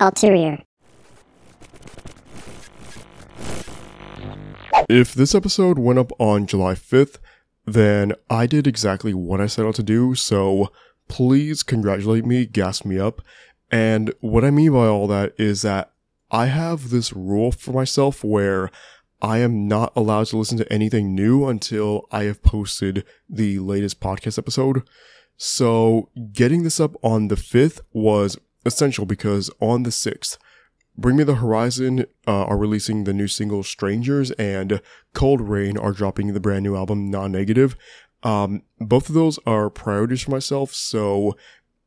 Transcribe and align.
Ulterior. 0.00 0.62
If 4.88 5.14
this 5.14 5.34
episode 5.34 5.78
went 5.78 5.98
up 5.98 6.10
on 6.18 6.46
July 6.46 6.74
5th, 6.74 7.18
then 7.66 8.14
I 8.28 8.46
did 8.46 8.66
exactly 8.66 9.14
what 9.14 9.40
I 9.40 9.46
set 9.46 9.66
out 9.66 9.76
to 9.76 9.82
do, 9.82 10.14
so 10.14 10.72
please 11.08 11.62
congratulate 11.62 12.24
me, 12.24 12.46
gas 12.46 12.84
me 12.84 12.98
up. 12.98 13.22
And 13.70 14.12
what 14.20 14.44
I 14.44 14.50
mean 14.50 14.72
by 14.72 14.86
all 14.86 15.06
that 15.08 15.34
is 15.38 15.62
that 15.62 15.92
I 16.30 16.46
have 16.46 16.90
this 16.90 17.12
rule 17.12 17.52
for 17.52 17.72
myself 17.72 18.24
where 18.24 18.70
I 19.22 19.38
am 19.38 19.68
not 19.68 19.92
allowed 19.94 20.26
to 20.28 20.38
listen 20.38 20.58
to 20.58 20.72
anything 20.72 21.14
new 21.14 21.46
until 21.46 22.08
I 22.10 22.24
have 22.24 22.42
posted 22.42 23.04
the 23.28 23.58
latest 23.58 24.00
podcast 24.00 24.38
episode. 24.38 24.82
So 25.36 26.10
getting 26.32 26.62
this 26.64 26.80
up 26.80 26.96
on 27.02 27.28
the 27.28 27.34
5th 27.34 27.80
was 27.92 28.38
essential 28.64 29.06
because 29.06 29.50
on 29.60 29.82
the 29.82 29.90
6th, 29.90 30.38
Bring 30.96 31.16
Me 31.16 31.24
the 31.24 31.36
Horizon 31.36 32.04
uh, 32.26 32.44
are 32.44 32.58
releasing 32.58 33.04
the 33.04 33.14
new 33.14 33.28
single 33.28 33.62
Strangers 33.62 34.32
and 34.32 34.82
coldrain 35.14 35.78
are 35.78 35.92
dropping 35.92 36.34
the 36.34 36.40
brand 36.40 36.62
new 36.62 36.76
album 36.76 37.10
Non 37.10 37.32
Negative. 37.32 37.76
Um, 38.22 38.62
both 38.78 39.08
of 39.08 39.14
those 39.14 39.38
are 39.46 39.70
priorities 39.70 40.22
for 40.22 40.30
myself, 40.30 40.74
so 40.74 41.36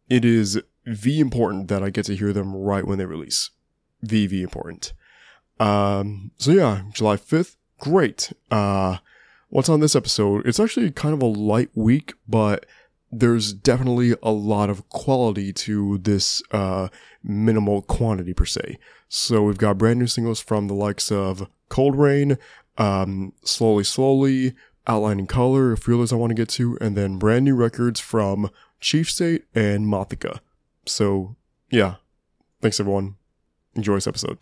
it 0.09 0.26
is 0.26 0.62
V 0.86 1.20
important 1.20 1.67
that 1.67 1.84
I 1.84 1.90
get 1.90 2.05
to 2.05 2.16
hear 2.16 2.34
them 2.34 2.55
right 2.55 2.86
when 2.86 2.98
they 2.98 3.05
release. 3.05 3.52
V, 4.02 4.26
V 4.28 4.42
important. 4.42 4.94
Um, 5.59 6.31
so 6.38 6.52
yeah, 6.52 6.84
July 6.92 7.17
5th, 7.17 7.55
great. 7.80 8.34
Uh, 8.50 8.98
what's 9.50 9.70
on 9.70 9.80
this 9.80 9.95
episode? 9.95 10.48
It's 10.48 10.59
actually 10.59 10.90
kind 10.92 11.14
of 11.14 11.22
a 11.22 11.28
light 11.28 11.70
week, 11.76 12.14
but 12.28 12.66
there's 13.20 13.53
definitely 13.53 14.16
a 14.22 14.31
lot 14.31 14.70
of 14.70 14.88
quality 14.90 15.53
to 15.53 15.98
this 15.99 16.41
uh, 16.52 16.90
minimal 17.23 17.81
quantity 17.81 18.34
per 18.34 18.45
se. 18.45 18.77
So 19.08 19.44
we've 19.44 19.58
got 19.58 19.77
brand 19.77 19.99
new 19.99 20.08
singles 20.08 20.39
from 20.39 20.67
the 20.67 20.73
likes 20.73 21.12
of 21.12 21.48
coldrain, 21.70 22.38
um, 22.78 23.34
Slowly 23.44 23.84
Slowly, 23.84 24.53
Outline 24.88 25.19
In 25.19 25.28
Color, 25.28 25.75
Feelers 25.75 26.11
I 26.11 26.16
want 26.17 26.31
to 26.31 26.36
get 26.36 26.50
to, 26.50 26.78
and 26.81 26.97
then 26.97 27.17
brand 27.17 27.45
new 27.45 27.56
records 27.56 28.00
from 28.00 28.50
Chief 28.80 29.09
State 29.09 29.45
and 29.53 29.86
Mothica. 29.86 30.39
So 30.86 31.36
yeah, 31.69 31.95
thanks 32.61 32.80
everyone. 32.80 33.16
Enjoy 33.75 33.95
this 33.95 34.08
episode. 34.08 34.38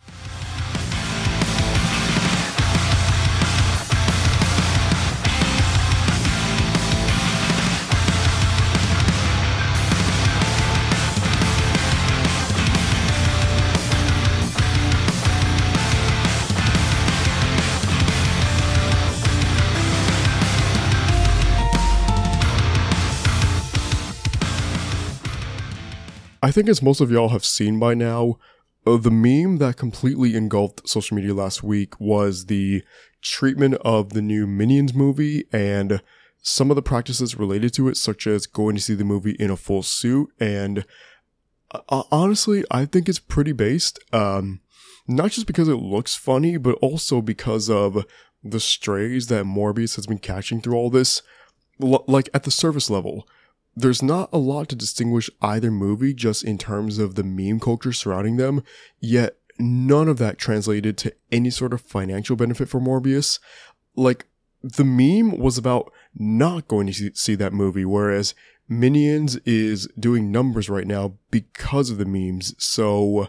I 26.42 26.50
think 26.50 26.68
as 26.68 26.82
most 26.82 27.00
of 27.00 27.10
y'all 27.10 27.28
have 27.28 27.44
seen 27.44 27.78
by 27.78 27.94
now, 27.94 28.38
uh, 28.84 28.96
the 28.96 29.12
meme 29.12 29.58
that 29.58 29.76
completely 29.76 30.34
engulfed 30.34 30.88
social 30.88 31.16
media 31.16 31.34
last 31.34 31.62
week 31.62 31.98
was 32.00 32.46
the 32.46 32.82
treatment 33.20 33.74
of 33.84 34.10
the 34.10 34.22
new 34.22 34.48
Minions 34.48 34.92
movie 34.92 35.44
and 35.52 36.02
some 36.42 36.70
of 36.70 36.74
the 36.74 36.82
practices 36.82 37.38
related 37.38 37.72
to 37.74 37.88
it, 37.88 37.96
such 37.96 38.26
as 38.26 38.46
going 38.46 38.74
to 38.74 38.82
see 38.82 38.94
the 38.94 39.04
movie 39.04 39.36
in 39.38 39.50
a 39.50 39.56
full 39.56 39.84
suit. 39.84 40.30
And 40.40 40.84
uh, 41.70 42.02
honestly, 42.10 42.64
I 42.72 42.86
think 42.86 43.08
it's 43.08 43.20
pretty 43.20 43.52
based. 43.52 44.00
Um, 44.12 44.60
not 45.06 45.30
just 45.30 45.46
because 45.46 45.68
it 45.68 45.76
looks 45.76 46.16
funny, 46.16 46.56
but 46.56 46.74
also 46.82 47.22
because 47.22 47.70
of 47.70 48.04
the 48.42 48.58
strays 48.58 49.28
that 49.28 49.44
Morbius 49.44 49.94
has 49.94 50.08
been 50.08 50.18
catching 50.18 50.60
through 50.60 50.74
all 50.74 50.90
this. 50.90 51.22
L- 51.80 52.04
like 52.08 52.28
at 52.34 52.42
the 52.42 52.50
surface 52.50 52.90
level, 52.90 53.28
there's 53.74 54.02
not 54.02 54.28
a 54.32 54.38
lot 54.38 54.68
to 54.68 54.76
distinguish 54.76 55.30
either 55.40 55.70
movie 55.70 56.12
just 56.12 56.44
in 56.44 56.58
terms 56.58 56.98
of 56.98 57.14
the 57.14 57.24
meme 57.24 57.60
culture 57.60 57.92
surrounding 57.92 58.36
them, 58.36 58.62
yet 59.00 59.36
none 59.58 60.08
of 60.08 60.18
that 60.18 60.38
translated 60.38 60.98
to 60.98 61.14
any 61.30 61.50
sort 61.50 61.72
of 61.72 61.80
financial 61.80 62.36
benefit 62.36 62.68
for 62.68 62.80
Morbius. 62.80 63.38
Like, 63.96 64.26
the 64.62 64.84
meme 64.84 65.38
was 65.38 65.58
about 65.58 65.92
not 66.14 66.68
going 66.68 66.86
to 66.86 67.10
see 67.14 67.34
that 67.34 67.52
movie, 67.52 67.84
whereas 67.84 68.34
Minions 68.68 69.36
is 69.44 69.88
doing 69.98 70.30
numbers 70.30 70.68
right 70.68 70.86
now 70.86 71.14
because 71.30 71.90
of 71.90 71.98
the 71.98 72.04
memes. 72.04 72.54
So, 72.62 73.28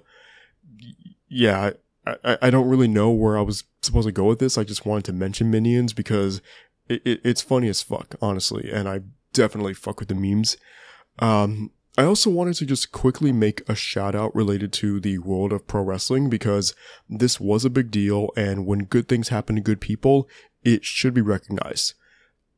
yeah, 1.27 1.71
I, 2.05 2.37
I 2.41 2.49
don't 2.49 2.69
really 2.69 2.87
know 2.87 3.09
where 3.09 3.37
I 3.37 3.41
was 3.41 3.63
supposed 3.81 4.07
to 4.07 4.11
go 4.11 4.25
with 4.25 4.39
this. 4.39 4.57
I 4.57 4.63
just 4.63 4.85
wanted 4.85 5.05
to 5.05 5.13
mention 5.13 5.51
Minions 5.51 5.93
because 5.93 6.41
it, 6.87 7.01
it, 7.05 7.21
it's 7.23 7.41
funny 7.41 7.67
as 7.67 7.81
fuck, 7.81 8.15
honestly, 8.21 8.69
and 8.71 8.87
I 8.87 9.01
definitely 9.33 9.73
fuck 9.73 9.99
with 9.99 10.09
the 10.09 10.15
memes. 10.15 10.57
Um, 11.19 11.71
I 11.95 12.05
also 12.05 12.31
wanted 12.31 12.55
to 12.55 12.65
just 12.65 12.91
quickly 12.91 13.31
make 13.31 13.67
a 13.69 13.75
shout 13.75 14.15
out 14.15 14.35
related 14.35 14.73
to 14.73 14.99
the 14.99 15.19
world 15.19 15.53
of 15.53 15.67
pro 15.67 15.83
wrestling 15.83 16.27
because 16.27 16.73
this 17.07 17.39
was 17.39 17.65
a 17.65 17.69
big 17.69 17.91
deal 17.91 18.29
and 18.35 18.65
when 18.65 18.85
good 18.85 19.07
things 19.07 19.29
happen 19.29 19.55
to 19.55 19.61
good 19.61 19.79
people, 19.79 20.27
it 20.63 20.83
should 20.83 21.13
be 21.13 21.21
recognized. 21.21 21.93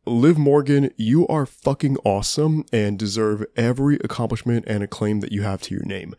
Liv 0.06 0.38
Morgan, 0.38 0.92
you 0.96 1.28
are 1.28 1.46
fucking 1.46 1.98
awesome 2.06 2.64
and 2.72 2.98
deserve 2.98 3.44
every 3.58 3.96
accomplishment 3.98 4.64
and 4.68 4.84
acclaim 4.84 5.20
that 5.20 5.32
you 5.32 5.42
have 5.42 5.62
to 5.64 5.74
your 5.74 5.84
name. 5.84 6.16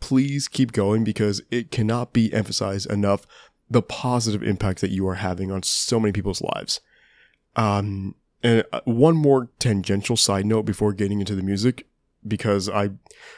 Please 0.00 0.48
keep 0.48 0.72
going 0.72 1.04
because 1.04 1.42
it 1.50 1.70
cannot 1.70 2.12
be 2.12 2.32
emphasized 2.32 2.90
enough 2.90 3.26
the 3.68 3.82
positive 3.82 4.42
impact 4.42 4.80
that 4.80 4.90
you 4.90 5.06
are 5.08 5.16
having 5.16 5.50
on 5.50 5.62
so 5.62 5.98
many 5.98 6.12
people's 6.12 6.40
lives. 6.40 6.80
Um, 7.56 8.14
and 8.46 8.64
uh, 8.72 8.80
one 8.84 9.16
more 9.16 9.48
tangential 9.58 10.16
side 10.16 10.46
note 10.46 10.62
before 10.62 10.92
getting 10.92 11.18
into 11.18 11.34
the 11.34 11.42
music, 11.42 11.88
because 12.26 12.68
I 12.68 12.90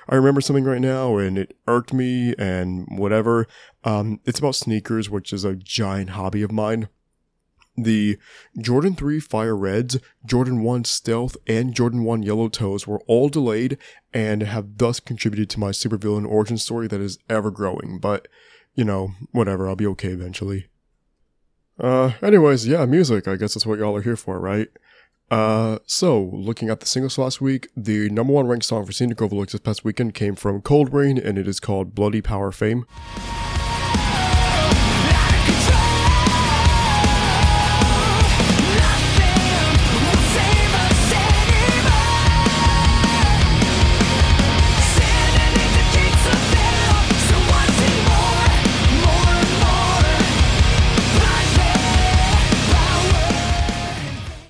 I 0.07 0.17
remember 0.17 0.43
something 0.43 0.65
right 0.65 0.83
now 0.83 1.17
and 1.17 1.39
it 1.39 1.57
irked 1.67 1.95
me 1.95 2.35
and 2.39 2.87
whatever. 2.91 3.47
Um, 3.85 4.21
it's 4.27 4.39
about 4.39 4.55
sneakers, 4.55 5.09
which 5.09 5.33
is 5.33 5.45
a 5.47 5.57
giant 5.57 6.11
hobby 6.11 6.43
of 6.43 6.53
mine. 6.53 6.89
The 7.75 8.19
Jordan 8.61 8.97
3 8.97 9.19
Fire 9.21 9.57
Reds, 9.57 9.99
Jordan 10.27 10.63
1 10.63 10.85
Stealth, 10.85 11.39
and 11.47 11.73
Jordan 11.73 12.05
1 12.05 12.23
Yellow 12.23 12.49
Toes 12.49 12.87
were 12.87 13.01
all 13.07 13.31
delayed 13.31 13.79
and 14.13 14.43
have 14.43 14.77
thus 14.77 15.01
contributed 15.01 15.49
to 15.51 15.61
my 15.61 15.71
supervillain 15.71 16.29
origin 16.29 16.59
story 16.59 16.87
that 16.89 17.01
is 17.01 17.19
ever 17.31 17.51
growing. 17.51 17.99
But, 17.99 18.29
you 18.75 18.85
know, 18.85 19.13
whatever, 19.31 19.69
I'll 19.69 19.77
be 19.77 19.87
okay 19.87 20.09
eventually. 20.09 20.67
Uh, 21.79 22.13
anyways, 22.21 22.67
yeah, 22.67 22.85
music. 22.85 23.29
I 23.29 23.37
guess 23.37 23.55
that's 23.55 23.65
what 23.65 23.79
y'all 23.79 23.97
are 23.97 24.03
here 24.03 24.17
for, 24.17 24.41
right? 24.41 24.69
Uh, 25.31 25.79
so 25.87 26.31
looking 26.33 26.71
at 26.71 26.81
the 26.81 26.87
singles 26.87 27.19
last 27.19 27.41
week, 27.41 27.69
the 27.77 28.09
number 28.11 28.33
one 28.33 28.47
ranked 28.47 28.65
song 28.65 28.87
for 28.87 28.93
Scenic 28.93 29.21
Overlooks 29.21 29.53
this 29.53 29.61
past 29.61 29.85
weekend 29.85 30.15
came 30.15 30.35
from 30.35 30.63
coldrain, 30.63 31.23
and 31.23 31.39
it 31.39 31.47
is 31.47 31.61
called 31.61 31.95
Bloody 31.95 32.23
Power 32.23 32.51
Fame. 32.51 32.87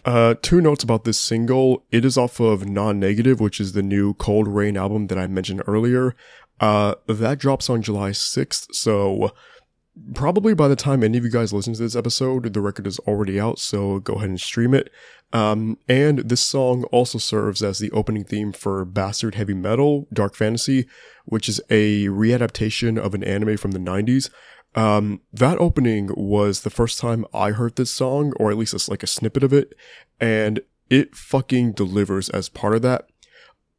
Uh, 0.08 0.34
two 0.40 0.62
notes 0.62 0.82
about 0.82 1.04
this 1.04 1.20
single. 1.20 1.84
It 1.92 2.02
is 2.02 2.16
off 2.16 2.40
of 2.40 2.66
Non 2.66 2.98
Negative, 2.98 3.40
which 3.40 3.60
is 3.60 3.72
the 3.72 3.82
new 3.82 4.14
coldrain 4.14 4.74
album 4.74 5.08
that 5.08 5.18
I 5.18 5.26
mentioned 5.26 5.62
earlier. 5.66 6.16
Uh, 6.58 6.94
that 7.06 7.38
drops 7.38 7.68
on 7.68 7.82
July 7.82 8.12
6th, 8.12 8.74
so 8.74 9.32
probably 10.14 10.54
by 10.54 10.66
the 10.66 10.76
time 10.76 11.04
any 11.04 11.18
of 11.18 11.24
you 11.24 11.30
guys 11.30 11.52
listen 11.52 11.74
to 11.74 11.82
this 11.82 11.94
episode, 11.94 12.54
the 12.54 12.60
record 12.62 12.86
is 12.86 12.98
already 13.00 13.38
out, 13.38 13.58
so 13.58 13.98
go 13.98 14.14
ahead 14.14 14.30
and 14.30 14.40
stream 14.40 14.72
it. 14.72 14.90
Um, 15.34 15.76
and 15.90 16.20
this 16.20 16.40
song 16.40 16.84
also 16.84 17.18
serves 17.18 17.62
as 17.62 17.78
the 17.78 17.90
opening 17.90 18.24
theme 18.24 18.54
for 18.54 18.86
Bastard 18.86 19.34
Heavy 19.34 19.52
Metal 19.52 20.08
Dark 20.10 20.34
Fantasy, 20.34 20.86
which 21.26 21.50
is 21.50 21.60
a 21.68 22.06
readaptation 22.06 22.98
of 22.98 23.12
an 23.12 23.22
anime 23.22 23.58
from 23.58 23.72
the 23.72 23.78
90s. 23.78 24.30
Um, 24.78 25.22
that 25.32 25.58
opening 25.58 26.10
was 26.16 26.60
the 26.60 26.70
first 26.70 27.00
time 27.00 27.26
I 27.34 27.50
heard 27.50 27.74
this 27.74 27.90
song, 27.90 28.32
or 28.36 28.52
at 28.52 28.56
least 28.56 28.74
it's 28.74 28.88
like 28.88 29.02
a 29.02 29.08
snippet 29.08 29.42
of 29.42 29.52
it, 29.52 29.74
and 30.20 30.60
it 30.88 31.16
fucking 31.16 31.72
delivers 31.72 32.28
as 32.28 32.48
part 32.48 32.76
of 32.76 32.82
that. 32.82 33.08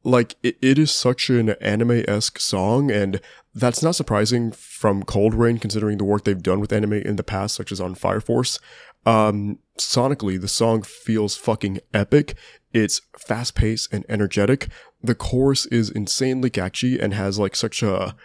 Like, 0.04 0.36
it, 0.44 0.57
it 0.62 0.78
is 0.78 0.92
such 0.92 1.30
an 1.30 1.51
anime-esque 1.62 2.38
song, 2.38 2.92
and 2.92 3.22
that's 3.56 3.81
not 3.81 3.96
surprising 3.96 4.51
from 4.51 5.04
coldrain 5.04 5.62
considering 5.62 6.00
the 6.00 6.04
work 6.04 6.25
they've 6.25 6.44
done 6.44 6.60
with 6.60 6.74
anime 6.74 6.92
in 6.92 7.16
the 7.16 7.24
past, 7.24 7.56
such 7.56 7.72
as 7.72 7.80
on 7.80 7.96
Fire 7.96 8.19
Force. 8.19 8.60
Um, 9.06 9.60
sonically, 9.78 10.40
the 10.40 10.50
song 10.50 10.81
feels 10.81 11.38
fucking 11.38 11.80
epic. 11.94 12.36
It's 12.74 13.04
fast 13.18 13.56
paced 13.56 13.94
and 13.94 14.06
energetic. 14.10 14.68
The 15.01 15.16
chorus 15.16 15.66
is 15.68 15.90
insanely 15.90 16.50
catchy 16.50 17.00
and 17.00 17.13
has 17.13 17.40
like 17.40 17.56
such 17.56 17.84
a 17.84 18.18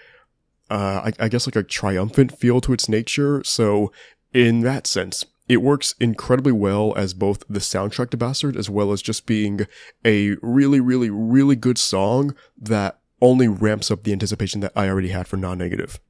uh, 0.74 1.02
I, 1.04 1.12
I 1.26 1.28
guess 1.28 1.46
like 1.46 1.54
a 1.54 1.62
triumphant 1.62 2.36
feel 2.36 2.60
to 2.62 2.72
its 2.72 2.88
nature. 2.88 3.44
So 3.44 3.92
in 4.32 4.62
that 4.62 4.88
sense, 4.88 5.24
it 5.48 5.58
works 5.58 5.94
incredibly 6.00 6.50
well 6.50 6.92
as 6.96 7.14
both 7.14 7.44
the 7.48 7.60
soundtrack 7.60 8.10
to 8.10 8.16
Bastard 8.16 8.56
as 8.56 8.68
well 8.68 8.90
as 8.90 9.00
just 9.00 9.24
being 9.24 9.68
a 10.04 10.36
really, 10.42 10.80
really, 10.80 11.10
really 11.10 11.54
good 11.54 11.78
song 11.78 12.34
that 12.60 12.98
only 13.20 13.46
ramps 13.46 13.88
up 13.92 14.02
the 14.02 14.12
anticipation 14.12 14.60
that 14.62 14.72
I 14.74 14.88
already 14.88 15.10
had 15.10 15.28
for 15.28 15.36
non-negative. 15.36 16.00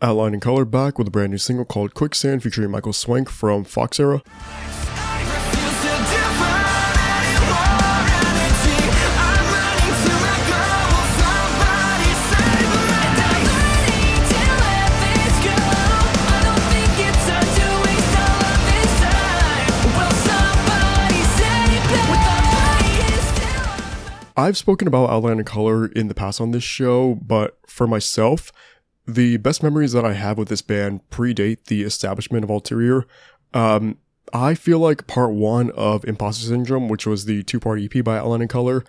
Outline 0.00 0.32
in 0.32 0.40
Color 0.40 0.64
back 0.64 0.98
with 0.98 1.08
a 1.08 1.10
brand 1.10 1.32
new 1.32 1.38
single 1.38 1.66
called 1.66 1.92
Quicksand 1.92 2.42
featuring 2.42 2.70
Michael 2.70 2.94
Swank 2.94 3.28
from 3.28 3.64
Fox 3.64 4.00
Era. 4.00 4.22
I've 24.36 24.58
spoken 24.58 24.86
about 24.86 25.08
Outline 25.08 25.38
In 25.38 25.44
Color 25.44 25.86
in 25.86 26.08
the 26.08 26.14
past 26.14 26.40
on 26.40 26.50
this 26.50 26.62
show, 26.62 27.14
but 27.14 27.58
for 27.66 27.86
myself, 27.86 28.52
the 29.06 29.38
best 29.38 29.62
memories 29.62 29.92
that 29.92 30.04
I 30.04 30.12
have 30.12 30.36
with 30.36 30.48
this 30.48 30.60
band 30.60 31.00
predate 31.10 31.64
the 31.64 31.82
establishment 31.82 32.44
of 32.44 32.50
Ulterior. 32.50 33.06
Um, 33.54 33.96
I 34.34 34.54
feel 34.54 34.78
like 34.78 35.06
part 35.06 35.32
one 35.32 35.70
of 35.70 36.04
Imposter 36.04 36.46
Syndrome, 36.46 36.88
which 36.88 37.06
was 37.06 37.24
the 37.24 37.44
two 37.44 37.58
part 37.58 37.80
EP 37.80 38.04
by 38.04 38.18
Outline 38.18 38.42
In 38.42 38.48
Color, 38.48 38.84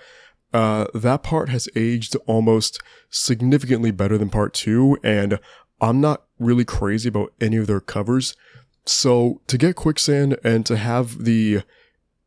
uh, 0.53 0.88
that 0.94 1.23
part 1.23 1.47
has 1.50 1.69
aged 1.75 2.15
almost 2.25 2.81
significantly 3.09 3.91
better 3.91 4.17
than 4.17 4.29
part 4.29 4.53
two, 4.53 4.97
and 5.01 5.39
I'm 5.79 6.01
not 6.01 6.23
really 6.39 6.65
crazy 6.65 7.07
about 7.07 7.31
any 7.39 7.55
of 7.57 7.67
their 7.67 7.79
covers. 7.79 8.35
So 8.85 9.41
to 9.47 9.57
get 9.57 9.75
Quicksand 9.75 10.38
and 10.43 10.65
to 10.65 10.75
have 10.75 11.23
the 11.23 11.61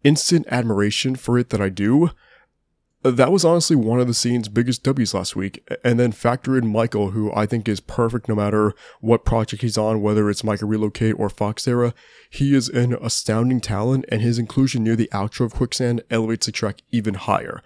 instant 0.04 0.46
admiration 0.50 1.16
for 1.16 1.38
it 1.38 1.50
that 1.50 1.60
I 1.60 1.68
do, 1.68 2.10
that 3.02 3.32
was 3.32 3.44
honestly 3.44 3.76
one 3.76 4.00
of 4.00 4.06
the 4.06 4.14
scene's 4.14 4.48
biggest 4.48 4.82
W's 4.82 5.14
last 5.14 5.34
week. 5.34 5.66
And 5.82 5.98
then 5.98 6.12
factor 6.12 6.58
in 6.58 6.70
Michael, 6.70 7.12
who 7.12 7.32
I 7.32 7.46
think 7.46 7.68
is 7.68 7.80
perfect 7.80 8.28
no 8.28 8.34
matter 8.34 8.74
what 9.00 9.24
project 9.24 9.62
he's 9.62 9.78
on, 9.78 10.02
whether 10.02 10.28
it's 10.28 10.44
Micah 10.44 10.66
Relocate 10.66 11.18
or 11.18 11.30
Fox 11.30 11.66
Era. 11.66 11.94
He 12.28 12.54
is 12.54 12.68
an 12.68 12.94
astounding 13.00 13.60
talent, 13.60 14.04
and 14.08 14.20
his 14.20 14.38
inclusion 14.38 14.84
near 14.84 14.96
the 14.96 15.08
outro 15.12 15.46
of 15.46 15.54
Quicksand 15.54 16.02
elevates 16.10 16.46
the 16.46 16.52
track 16.52 16.82
even 16.90 17.14
higher. 17.14 17.62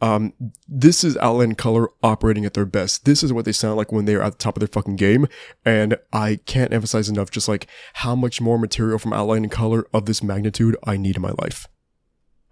Um, 0.00 0.34
this 0.68 1.02
is 1.02 1.16
Outline 1.16 1.54
Color 1.54 1.88
operating 2.02 2.44
at 2.44 2.54
their 2.54 2.66
best. 2.66 3.06
This 3.06 3.22
is 3.22 3.32
what 3.32 3.44
they 3.44 3.52
sound 3.52 3.76
like 3.76 3.92
when 3.92 4.04
they 4.04 4.14
are 4.14 4.22
at 4.22 4.32
the 4.32 4.38
top 4.38 4.56
of 4.56 4.60
their 4.60 4.68
fucking 4.68 4.96
game. 4.96 5.26
And 5.64 5.96
I 6.12 6.40
can't 6.44 6.72
emphasize 6.72 7.08
enough 7.08 7.30
just 7.30 7.48
like 7.48 7.66
how 7.94 8.14
much 8.14 8.40
more 8.40 8.58
material 8.58 8.98
from 8.98 9.14
Outline 9.14 9.44
In 9.44 9.50
Color 9.50 9.86
of 9.92 10.06
this 10.06 10.22
magnitude 10.22 10.76
I 10.84 10.96
need 10.96 11.16
in 11.16 11.22
my 11.22 11.32
life. 11.38 11.66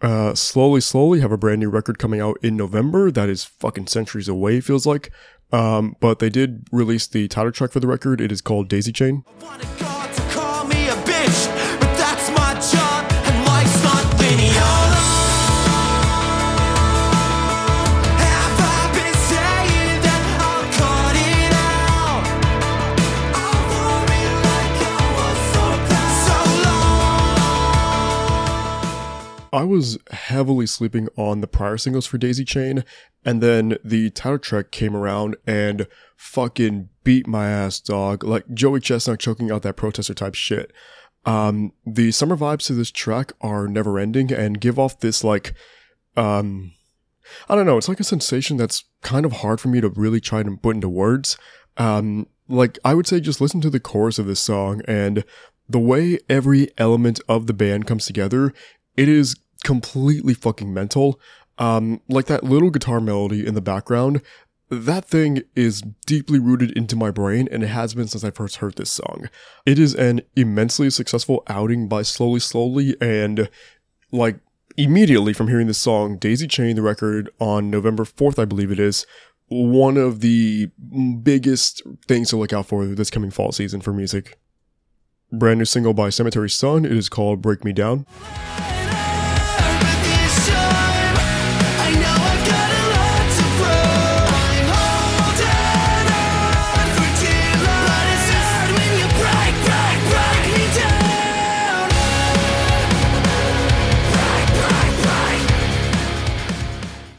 Uh, 0.04 0.34
slowly, 0.34 0.82
slowly 0.82 1.20
have 1.20 1.32
a 1.32 1.38
brand 1.38 1.60
new 1.60 1.70
record 1.70 1.98
coming 1.98 2.20
out 2.20 2.36
in 2.42 2.58
November. 2.58 3.10
That 3.10 3.30
is 3.30 3.42
fucking 3.42 3.86
centuries 3.86 4.28
away, 4.28 4.60
feels 4.60 4.84
like. 4.84 5.10
Um, 5.50 5.96
but 5.98 6.18
they 6.18 6.28
did 6.28 6.66
release 6.70 7.06
the 7.06 7.26
title 7.26 7.52
track 7.52 7.72
for 7.72 7.80
the 7.80 7.86
record. 7.86 8.20
It 8.20 8.30
is 8.30 8.42
called 8.42 8.68
Daisy 8.68 8.92
Chain. 8.92 9.24
I 29.54 29.62
was 29.62 29.98
heavily 30.10 30.66
sleeping 30.66 31.06
on 31.16 31.40
the 31.40 31.46
prior 31.46 31.78
singles 31.78 32.06
for 32.06 32.18
Daisy 32.18 32.44
Chain, 32.44 32.84
and 33.24 33.40
then 33.40 33.78
the 33.84 34.10
title 34.10 34.40
track 34.40 34.72
came 34.72 34.96
around 34.96 35.36
and 35.46 35.86
fucking 36.16 36.88
beat 37.04 37.28
my 37.28 37.48
ass, 37.48 37.78
dog. 37.78 38.24
Like 38.24 38.52
Joey 38.52 38.80
Chestnut 38.80 39.20
choking 39.20 39.52
out 39.52 39.62
that 39.62 39.76
protester 39.76 40.12
type 40.12 40.34
shit. 40.34 40.72
Um, 41.24 41.72
the 41.86 42.10
summer 42.10 42.36
vibes 42.36 42.66
to 42.66 42.72
this 42.72 42.90
track 42.90 43.32
are 43.40 43.68
never 43.68 43.96
ending 43.96 44.32
and 44.32 44.60
give 44.60 44.76
off 44.76 44.98
this 44.98 45.22
like, 45.22 45.54
um, 46.16 46.72
I 47.48 47.54
don't 47.54 47.64
know, 47.64 47.78
it's 47.78 47.88
like 47.88 48.00
a 48.00 48.04
sensation 48.04 48.56
that's 48.56 48.82
kind 49.02 49.24
of 49.24 49.34
hard 49.34 49.60
for 49.60 49.68
me 49.68 49.80
to 49.80 49.88
really 49.88 50.20
try 50.20 50.42
to 50.42 50.56
put 50.56 50.74
into 50.74 50.88
words. 50.88 51.38
Um, 51.76 52.26
like 52.48 52.76
I 52.84 52.94
would 52.94 53.06
say 53.06 53.20
just 53.20 53.40
listen 53.40 53.60
to 53.60 53.70
the 53.70 53.78
chorus 53.78 54.18
of 54.18 54.26
this 54.26 54.40
song 54.40 54.82
and 54.88 55.24
the 55.68 55.78
way 55.78 56.18
every 56.28 56.70
element 56.76 57.20
of 57.28 57.46
the 57.46 57.54
band 57.54 57.86
comes 57.86 58.04
together, 58.04 58.52
it 58.96 59.08
is 59.08 59.36
completely 59.64 60.34
fucking 60.34 60.72
mental. 60.72 61.18
Um, 61.58 62.00
like 62.08 62.26
that 62.26 62.44
little 62.44 62.70
guitar 62.70 63.00
melody 63.00 63.46
in 63.46 63.54
the 63.54 63.60
background, 63.60 64.22
that 64.70 65.04
thing 65.04 65.42
is 65.54 65.82
deeply 66.06 66.38
rooted 66.38 66.70
into 66.72 66.96
my 66.96 67.10
brain 67.10 67.48
and 67.50 67.62
it 67.62 67.68
has 67.68 67.94
been 67.94 68.08
since 68.08 68.24
I 68.24 68.30
first 68.30 68.56
heard 68.56 68.76
this 68.76 68.90
song. 68.90 69.28
It 69.66 69.78
is 69.78 69.94
an 69.94 70.22
immensely 70.36 70.90
successful 70.90 71.42
outing 71.48 71.88
by 71.88 72.02
Slowly 72.02 72.40
Slowly 72.40 72.96
and 73.00 73.48
like 74.10 74.38
immediately 74.76 75.32
from 75.32 75.48
hearing 75.48 75.66
this 75.66 75.78
song, 75.78 76.16
Daisy 76.18 76.46
Chain, 76.46 76.76
the 76.76 76.82
record 76.82 77.30
on 77.38 77.70
November 77.70 78.04
4th, 78.04 78.38
I 78.38 78.44
believe 78.44 78.72
it 78.72 78.80
is, 78.80 79.06
one 79.48 79.96
of 79.96 80.20
the 80.20 80.70
biggest 81.22 81.82
things 82.08 82.30
to 82.30 82.36
look 82.36 82.52
out 82.52 82.66
for 82.66 82.86
this 82.86 83.10
coming 83.10 83.30
fall 83.30 83.52
season 83.52 83.80
for 83.80 83.92
music. 83.92 84.38
Brand 85.30 85.58
new 85.58 85.64
single 85.64 85.94
by 85.94 86.10
Cemetery 86.10 86.50
Sun, 86.50 86.84
it 86.84 86.92
is 86.92 87.08
called 87.08 87.42
Break 87.42 87.64
Me 87.64 87.72
Down. 87.72 88.06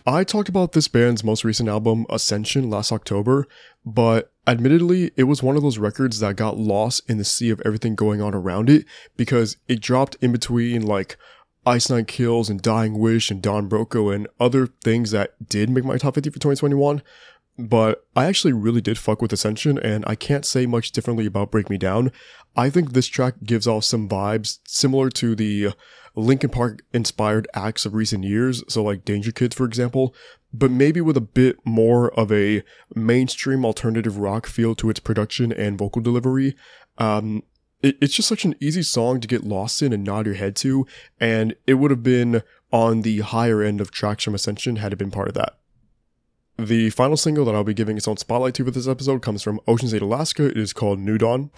I 0.08 0.24
talked 0.24 0.50
about 0.50 0.74
this 0.74 0.88
band's 0.88 1.24
most 1.24 1.44
recent 1.44 1.68
album, 1.68 2.06
Ascension, 2.12 2.70
last 2.70 2.92
October, 2.92 3.48
but 3.84 4.32
admittedly, 4.46 5.10
it 5.16 5.24
was 5.24 5.42
one 5.42 5.56
of 5.56 5.64
those 5.64 5.80
records 5.80 6.20
that 6.20 6.36
got 6.36 6.58
lost 6.58 7.10
in 7.10 7.18
the 7.18 7.26
sea 7.26 7.50
of 7.50 7.60
everything 7.66 7.96
going 7.96 8.22
on 8.22 8.36
around 8.36 8.70
it 8.70 8.86
because 9.18 9.58
it 9.68 9.82
dropped 9.82 10.16
in 10.22 10.32
between 10.32 10.84
like 10.84 11.18
Ice 11.66 11.90
Nine 11.90 12.06
Kills 12.06 12.52
and 12.52 12.62
Dying 12.62 13.00
Wish 13.00 13.32
and 13.32 13.42
Don 13.42 13.68
Broco 13.68 14.14
and 14.14 14.28
other 14.40 14.68
things 14.68 15.10
that 15.10 15.50
did 15.50 15.72
make 15.72 15.84
my 15.84 15.98
top 15.98 16.14
50 16.14 16.30
for 16.30 16.36
2021. 16.36 17.02
But 17.58 18.06
I 18.16 18.26
actually 18.26 18.54
really 18.54 18.82
did 18.82 18.98
fuck 18.98 19.22
with 19.22 19.32
Ascension 19.32 19.78
and 19.78 20.04
I 20.08 20.16
can't 20.16 20.46
say 20.46 20.66
much 20.66 20.92
differently 20.92 21.26
about 21.26 21.52
Break 21.52 21.70
Me 21.70 21.78
Down. 21.78 22.12
I 22.56 22.70
think 22.70 22.92
this 22.92 23.08
track 23.08 23.36
gives 23.44 23.68
off 23.68 23.86
some 23.86 24.10
vibes 24.10 24.60
similar 24.66 25.10
to 25.12 25.36
the 25.36 25.70
Linkin 26.16 26.50
Park 26.50 26.82
inspired 26.94 27.48
acts 27.54 27.86
of 27.86 27.94
recent 27.94 28.24
years, 28.24 28.64
so 28.68 28.84
like 28.84 29.06
Danger 29.06 29.32
Kids, 29.32 29.56
for 29.56 29.66
example, 29.66 30.16
but 30.54 30.72
maybe 30.72 31.02
with 31.02 31.18
a 31.18 31.22
bit 31.22 31.58
more 31.66 32.14
of 32.18 32.32
a 32.32 32.64
mainstream 32.94 33.66
alternative 33.66 34.18
rock 34.18 34.48
feel 34.48 34.76
to 34.76 34.90
its 34.90 35.00
production 35.00 35.52
and 35.52 35.78
vocal 35.78 36.02
delivery. 36.02 36.56
Um, 36.98 37.44
it, 37.82 37.98
it's 38.02 38.14
just 38.14 38.30
such 38.30 38.46
an 38.46 38.56
easy 38.62 38.84
song 38.84 39.20
to 39.20 39.28
get 39.28 39.44
lost 39.44 39.82
in 39.82 39.92
and 39.92 40.04
nod 40.04 40.26
your 40.26 40.36
head 40.36 40.56
to, 40.58 40.88
and 41.20 41.56
it 41.68 41.76
would 41.76 41.92
have 41.92 42.04
been 42.04 42.42
on 42.72 43.02
the 43.02 43.20
higher 43.20 43.62
end 43.62 43.82
of 43.82 43.92
tracks 43.92 44.24
from 44.24 44.36
Ascension 44.36 44.78
had 44.78 44.94
it 44.94 45.00
been 45.00 45.12
part 45.12 45.28
of 45.28 45.34
that. 45.34 45.58
The 46.58 46.90
final 46.92 47.18
single 47.18 47.44
that 47.46 47.56
I'll 47.56 47.66
be 47.66 47.74
giving 47.74 47.98
its 47.98 48.08
own 48.08 48.16
spotlight 48.16 48.54
to 48.56 48.64
for 48.64 48.72
this 48.72 48.88
episode 48.88 49.22
comes 49.22 49.44
from 49.44 49.60
Oceans 49.68 49.94
Ate 49.94 50.02
Alaska. 50.02 50.46
It 50.46 50.58
is 50.58 50.72
called 50.72 51.00
New 51.00 51.18
Dawn. 51.18 51.52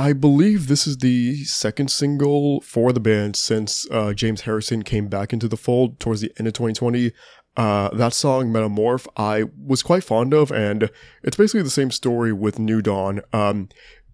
I 0.00 0.14
believe 0.14 0.66
this 0.66 0.86
is 0.86 0.96
the 0.96 1.44
second 1.44 1.90
single 1.90 2.62
for 2.62 2.90
the 2.90 3.00
band 3.00 3.36
since 3.36 3.86
uh, 3.90 4.14
James 4.14 4.40
Harrison 4.40 4.82
came 4.82 5.08
back 5.08 5.34
into 5.34 5.46
the 5.46 5.58
fold 5.58 6.00
towards 6.00 6.22
the 6.22 6.32
end 6.38 6.48
of 6.48 6.54
2020. 6.54 7.12
Uh, 7.54 7.90
that 7.90 8.14
song, 8.14 8.50
Metamorph, 8.50 9.06
I 9.18 9.44
was 9.62 9.82
quite 9.82 10.02
fond 10.02 10.32
of, 10.32 10.50
and 10.50 10.88
it's 11.22 11.36
basically 11.36 11.60
the 11.60 11.68
same 11.68 11.90
story 11.90 12.32
with 12.32 12.58
New 12.58 12.80
Dawn. 12.80 13.20
Um, 13.34 13.68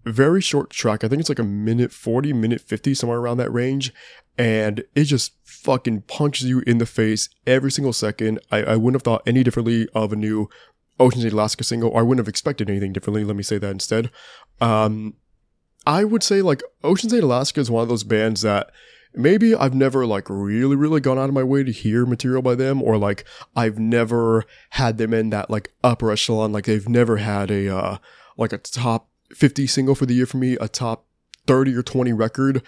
very 0.05 0.41
short 0.41 0.71
track. 0.71 1.05
I 1.05 1.09
think 1.09 1.21
it's 1.21 1.29
like 1.29 1.39
a 1.39 1.45
minute 1.45 1.93
40, 1.93 2.33
minute 2.33 2.63
50, 2.63 2.93
somewhere 2.93 3.21
around 3.21 3.37
that 3.37 3.53
range. 3.53 3.95
And 4.37 4.83
it 4.97 5.05
just 5.05 5.35
fucking 5.45 6.01
punches 6.09 6.49
you 6.49 6.65
in 6.67 6.79
the 6.79 6.87
face 6.87 7.29
every 7.47 7.71
single 7.71 7.93
second. 7.93 8.41
I, 8.51 8.65
I 8.65 8.77
wouldn't 8.77 8.97
have 8.97 9.05
thought 9.05 9.23
any 9.25 9.45
differently 9.45 9.87
of 9.95 10.13
a 10.13 10.17
new 10.17 10.49
Oceans 10.99 11.25
Ate 11.25 11.33
Alaska 11.33 11.63
single, 11.63 11.97
I 11.97 12.03
wouldn't 12.03 12.27
have 12.27 12.29
expected 12.29 12.71
anything 12.71 12.93
differently. 12.93 13.23
Let 13.23 13.37
me 13.37 13.43
say 13.43 13.59
that 13.59 13.71
instead. 13.71 14.11
Um, 14.61 15.15
I 15.87 16.05
would 16.05 16.23
say 16.23 16.43
like 16.43 16.63
Oceans 16.83 17.15
Ate 17.15 17.23
Alaska 17.23 17.61
is 17.61 17.71
one 17.71 17.83
of 17.83 17.89
those 17.89 18.05
bands 18.05 18.43
that 18.43 18.71
maybe 19.15 19.55
I've 19.55 19.75
never 19.75 20.05
like 20.07 20.29
really, 20.29 20.77
really 20.77 21.01
gone 21.01 21.19
out 21.19 21.29
of 21.29 21.35
my 21.35 21.43
way 21.43 21.65
to 21.65 21.73
hear 21.73 22.05
material 22.05 22.43
by 22.43 22.55
them, 22.55 22.83
or 22.83 22.99
like 22.99 23.25
I've 23.55 23.79
never 23.79 24.45
had 24.71 24.99
them 24.99 25.15
in 25.15 25.31
that 25.31 25.51
like 25.51 25.73
upper 25.83 26.11
echelon. 26.11 26.53
Like 26.53 26.67
they've 26.67 26.89
never 26.89 27.17
had 27.19 27.51
a, 27.51 27.75
uh, 27.75 27.99
like 28.37 28.53
a 28.53 28.59
top 28.59 29.09
50 29.35 29.67
single 29.67 29.95
for 29.95 30.07
the 30.07 30.15
year 30.15 30.27
for 30.27 30.37
me, 30.37 30.55
a 30.61 30.69
top 30.69 31.07
30 31.47 31.75
or 31.77 31.83
20 31.83 32.13
record, 32.13 32.63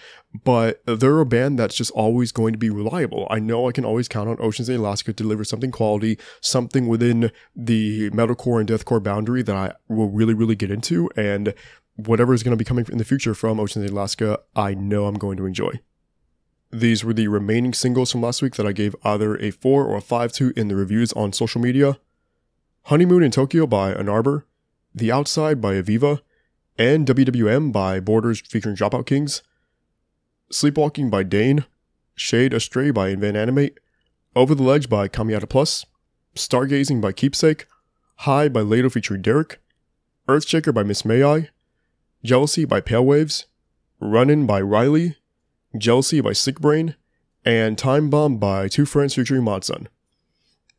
but 0.45 0.81
they're 0.85 1.19
a 1.19 1.25
band 1.25 1.59
that's 1.59 1.75
just 1.75 1.91
always 1.91 2.31
going 2.31 2.53
to 2.53 2.59
be 2.59 2.69
reliable. 2.69 3.27
I 3.29 3.39
know 3.39 3.67
I 3.67 3.73
can 3.73 3.83
always 3.83 4.07
count 4.07 4.29
on 4.29 4.37
Oceans 4.39 4.69
Ate 4.69 4.79
Alaska 4.79 5.11
to 5.11 5.23
deliver 5.23 5.43
something 5.43 5.71
quality, 5.71 6.17
something 6.41 6.87
within 6.87 7.31
the 7.55 8.09
metalcore 8.11 8.59
and 8.59 8.69
deathcore 8.69 9.03
boundary 9.03 9.41
that 9.43 9.55
I 9.55 9.73
will 9.89 10.09
really, 10.09 10.33
really 10.33 10.55
get 10.55 10.71
into. 10.71 11.09
And 11.17 11.53
whatever 12.07 12.33
is 12.33 12.43
going 12.43 12.51
to 12.51 12.57
be 12.57 12.65
coming 12.65 12.85
in 12.91 12.97
the 12.97 13.03
future 13.03 13.33
from 13.33 13.59
Oceans 13.59 13.85
Ate 13.85 13.91
Alaska, 13.91 14.39
I 14.55 14.73
know 14.73 15.05
I'm 15.05 15.17
going 15.17 15.37
to 15.37 15.45
enjoy. 15.45 15.79
These 16.71 17.03
were 17.03 17.13
the 17.13 17.27
remaining 17.27 17.73
singles 17.73 18.11
from 18.11 18.21
last 18.21 18.41
week 18.41 18.55
that 18.55 18.67
I 18.67 18.71
gave 18.71 18.95
either 19.03 19.35
a 19.37 19.51
4 19.51 19.85
or 19.85 19.97
a 19.97 20.01
5 20.01 20.31
to 20.33 20.53
in 20.55 20.67
the 20.67 20.75
reviews 20.75 21.11
on 21.13 21.33
social 21.33 21.59
media. 21.59 21.97
Honeymoon 22.83 23.23
in 23.23 23.31
Tokyo 23.31 23.65
by 23.65 23.93
Ann 23.93 24.07
Arbor, 24.07 24.45
The 24.93 25.11
Outside 25.11 25.59
by 25.59 25.73
Aviva, 25.73 26.21
and 26.77 27.07
WWM 27.07 27.71
by 27.71 27.99
Borders 27.99 28.41
featuring 28.41 28.75
Dropout 28.75 29.05
Kings, 29.05 29.41
Sleepwalking 30.51 31.09
by 31.09 31.23
Dane, 31.23 31.65
Shade 32.15 32.53
Astray 32.53 32.91
by 32.91 33.09
Invent 33.09 33.35
Animate, 33.35 33.79
Over 34.35 34.53
the 34.53 34.63
Ledge 34.63 34.89
by 34.89 35.07
Kamiata 35.07 35.49
Plus, 35.49 35.85
Stargazing 36.35 37.01
by 37.01 37.11
Keepsake, 37.11 37.65
High 38.17 38.47
by 38.47 38.61
Lato 38.61 38.91
featuring 38.91 39.21
Derek, 39.21 39.59
Earthshaker 40.27 40.73
by 40.73 40.83
Miss 40.83 41.03
May 41.03 41.23
I, 41.23 41.49
Jealousy 42.23 42.65
by 42.65 42.81
Pale 42.81 43.05
Waves, 43.05 43.45
Runnin' 43.99 44.45
by 44.45 44.61
Riley, 44.61 45.15
Jealousy 45.77 46.19
by 46.21 46.33
Sick 46.33 46.59
Brain, 46.59 46.95
and 47.45 47.77
Time 47.77 48.09
Bomb 48.09 48.37
by 48.37 48.67
Two 48.67 48.85
Friends 48.85 49.15
featuring 49.15 49.43
Modson. 49.43 49.87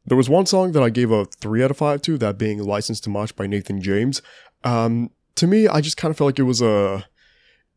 There 0.05 0.17
was 0.17 0.29
one 0.29 0.47
song 0.47 0.73
that 0.73 0.83
I 0.83 0.91
gave 0.91 1.11
a 1.11 1.25
3 1.25 1.65
out 1.65 1.71
of 1.71 1.77
5 1.77 2.03
to, 2.03 2.19
that 2.19 2.39
being 2.39 2.63
Licensed 2.63 3.05
to 3.05 3.11
Mosh 3.11 3.33
by 3.33 3.47
Nathan 3.47 3.81
James. 3.81 4.23
Um, 4.65 5.11
to 5.37 5.47
me, 5.47 5.69
I 5.69 5.81
just 5.81 5.97
kind 5.97 6.11
of 6.11 6.19
felt 6.19 6.29
like 6.29 6.39
it 6.39 6.45
was 6.45 6.61
a. 6.61 7.07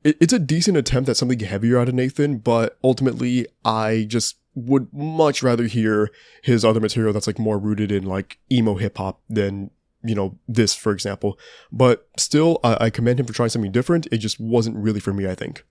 It, 0.04 0.18
it's 0.20 0.34
a 0.34 0.40
decent 0.40 0.76
attempt 0.76 1.10
at 1.10 1.18
something 1.18 1.40
heavier 1.40 1.80
out 1.80 1.90
of 1.90 1.96
Nathan, 1.96 2.40
but 2.40 2.78
ultimately, 2.84 3.48
I 3.64 4.06
just 4.08 4.38
would 4.56 4.94
much 4.94 5.42
rather 5.42 5.66
hear 5.66 6.12
his 6.42 6.64
other 6.64 6.80
material 6.80 7.14
that's 7.14 7.28
like 7.28 7.40
more 7.40 7.58
rooted 7.58 7.92
in 7.92 8.04
like 8.04 8.38
emo 8.52 8.76
hip 8.76 8.98
hop 8.98 9.22
than 9.30 9.72
you 10.04 10.16
know 10.16 10.38
this, 10.48 10.74
for 10.74 10.92
example. 10.92 11.38
But 11.72 12.08
still, 12.18 12.60
I, 12.64 12.86
I 12.86 12.90
commend 12.90 13.20
him 13.20 13.26
for 13.26 13.34
trying 13.34 13.50
something 13.50 13.72
different. 13.72 14.08
It 14.12 14.18
just 14.18 14.40
wasn't 14.40 14.78
really 14.78 15.00
for 15.00 15.14
me, 15.14 15.28
I 15.28 15.36
think. 15.36 15.66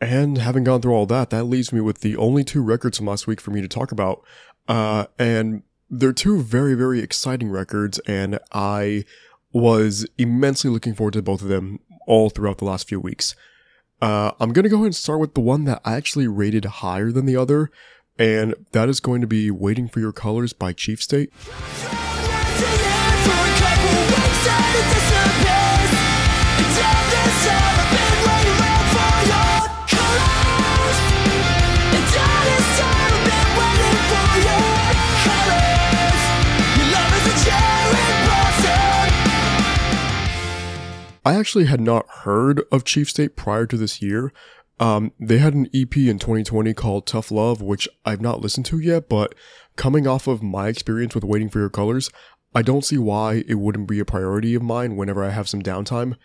And 0.00 0.38
having 0.38 0.64
gone 0.64 0.80
through 0.80 0.94
all 0.94 1.06
that, 1.06 1.30
that 1.30 1.44
leaves 1.44 1.72
me 1.72 1.80
with 1.80 2.00
the 2.00 2.16
only 2.16 2.44
two 2.44 2.62
records 2.62 2.98
from 2.98 3.06
last 3.06 3.26
week 3.26 3.40
for 3.40 3.50
me 3.50 3.60
to 3.60 3.68
talk 3.68 3.90
about. 3.90 4.22
Uh, 4.68 5.06
and 5.18 5.62
they're 5.90 6.12
two 6.12 6.42
very, 6.42 6.74
very 6.74 7.00
exciting 7.00 7.50
records, 7.50 7.98
and 8.00 8.38
I 8.52 9.04
was 9.52 10.06
immensely 10.18 10.70
looking 10.70 10.94
forward 10.94 11.14
to 11.14 11.22
both 11.22 11.42
of 11.42 11.48
them 11.48 11.80
all 12.06 12.30
throughout 12.30 12.58
the 12.58 12.64
last 12.64 12.88
few 12.88 13.00
weeks. 13.00 13.34
Uh, 14.00 14.32
I'm 14.38 14.52
gonna 14.52 14.68
go 14.68 14.76
ahead 14.76 14.86
and 14.86 14.94
start 14.94 15.18
with 15.18 15.34
the 15.34 15.40
one 15.40 15.64
that 15.64 15.80
I 15.84 15.94
actually 15.94 16.28
rated 16.28 16.64
higher 16.66 17.10
than 17.10 17.26
the 17.26 17.36
other, 17.36 17.70
and 18.18 18.54
that 18.72 18.88
is 18.88 19.00
going 19.00 19.20
to 19.22 19.26
be 19.26 19.50
Waiting 19.50 19.88
for 19.88 20.00
Your 20.00 20.12
Colors 20.12 20.52
by 20.52 20.72
Chief 20.72 21.02
State. 21.02 21.32
I 41.28 41.34
actually 41.34 41.66
had 41.66 41.82
not 41.82 42.08
heard 42.08 42.62
of 42.72 42.84
Chief 42.84 43.10
State 43.10 43.36
prior 43.36 43.66
to 43.66 43.76
this 43.76 44.00
year. 44.00 44.32
Um, 44.80 45.12
they 45.20 45.36
had 45.36 45.52
an 45.52 45.68
EP 45.74 45.94
in 45.94 46.18
2020 46.18 46.72
called 46.72 47.06
Tough 47.06 47.30
Love, 47.30 47.60
which 47.60 47.86
I've 48.06 48.22
not 48.22 48.40
listened 48.40 48.64
to 48.66 48.78
yet, 48.78 49.10
but 49.10 49.34
coming 49.76 50.06
off 50.06 50.26
of 50.26 50.42
my 50.42 50.68
experience 50.68 51.14
with 51.14 51.24
Waiting 51.24 51.50
for 51.50 51.58
Your 51.58 51.68
Colors, 51.68 52.08
I 52.54 52.62
don't 52.62 52.82
see 52.82 52.96
why 52.96 53.44
it 53.46 53.56
wouldn't 53.56 53.88
be 53.88 54.00
a 54.00 54.06
priority 54.06 54.54
of 54.54 54.62
mine 54.62 54.96
whenever 54.96 55.22
I 55.22 55.28
have 55.28 55.50
some 55.50 55.60
downtime. 55.60 56.16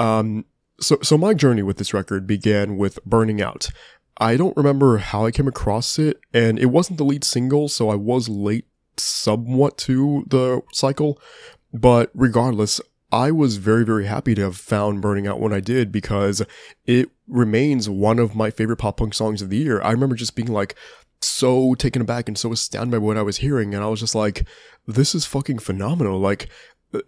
Um, 0.00 0.46
so, 0.80 0.98
so 1.00 1.16
my 1.16 1.32
journey 1.32 1.62
with 1.62 1.76
this 1.76 1.94
record 1.94 2.26
began 2.26 2.76
with 2.76 2.98
Burning 3.04 3.40
Out. 3.40 3.68
I 4.16 4.36
don't 4.36 4.56
remember 4.56 4.98
how 4.98 5.26
I 5.26 5.30
came 5.30 5.46
across 5.46 5.96
it, 5.96 6.18
and 6.34 6.58
it 6.58 6.72
wasn't 6.72 6.98
the 6.98 7.04
lead 7.04 7.22
single, 7.22 7.68
so 7.68 7.88
I 7.88 7.94
was 7.94 8.28
late 8.28 8.66
somewhat 8.96 9.78
to 9.78 10.24
the 10.26 10.62
cycle. 10.72 11.20
But 11.72 12.10
regardless, 12.14 12.80
I 13.12 13.30
was 13.30 13.56
very, 13.56 13.84
very 13.84 14.06
happy 14.06 14.34
to 14.34 14.42
have 14.42 14.56
found 14.56 15.02
Burning 15.02 15.26
Out 15.26 15.40
when 15.40 15.52
I 15.52 15.60
did 15.60 15.90
because 15.90 16.42
it 16.86 17.10
remains 17.26 17.88
one 17.88 18.18
of 18.18 18.34
my 18.34 18.50
favorite 18.50 18.76
pop 18.76 18.98
punk 18.98 19.14
songs 19.14 19.42
of 19.42 19.50
the 19.50 19.56
year. 19.56 19.80
I 19.82 19.90
remember 19.90 20.14
just 20.14 20.36
being 20.36 20.48
like 20.48 20.76
so 21.20 21.74
taken 21.74 22.02
aback 22.02 22.28
and 22.28 22.38
so 22.38 22.52
astounded 22.52 22.92
by 22.92 22.98
what 22.98 23.16
I 23.16 23.22
was 23.22 23.38
hearing. 23.38 23.74
And 23.74 23.82
I 23.82 23.88
was 23.88 24.00
just 24.00 24.14
like, 24.14 24.46
this 24.86 25.14
is 25.14 25.26
fucking 25.26 25.58
phenomenal. 25.58 26.18
Like, 26.18 26.48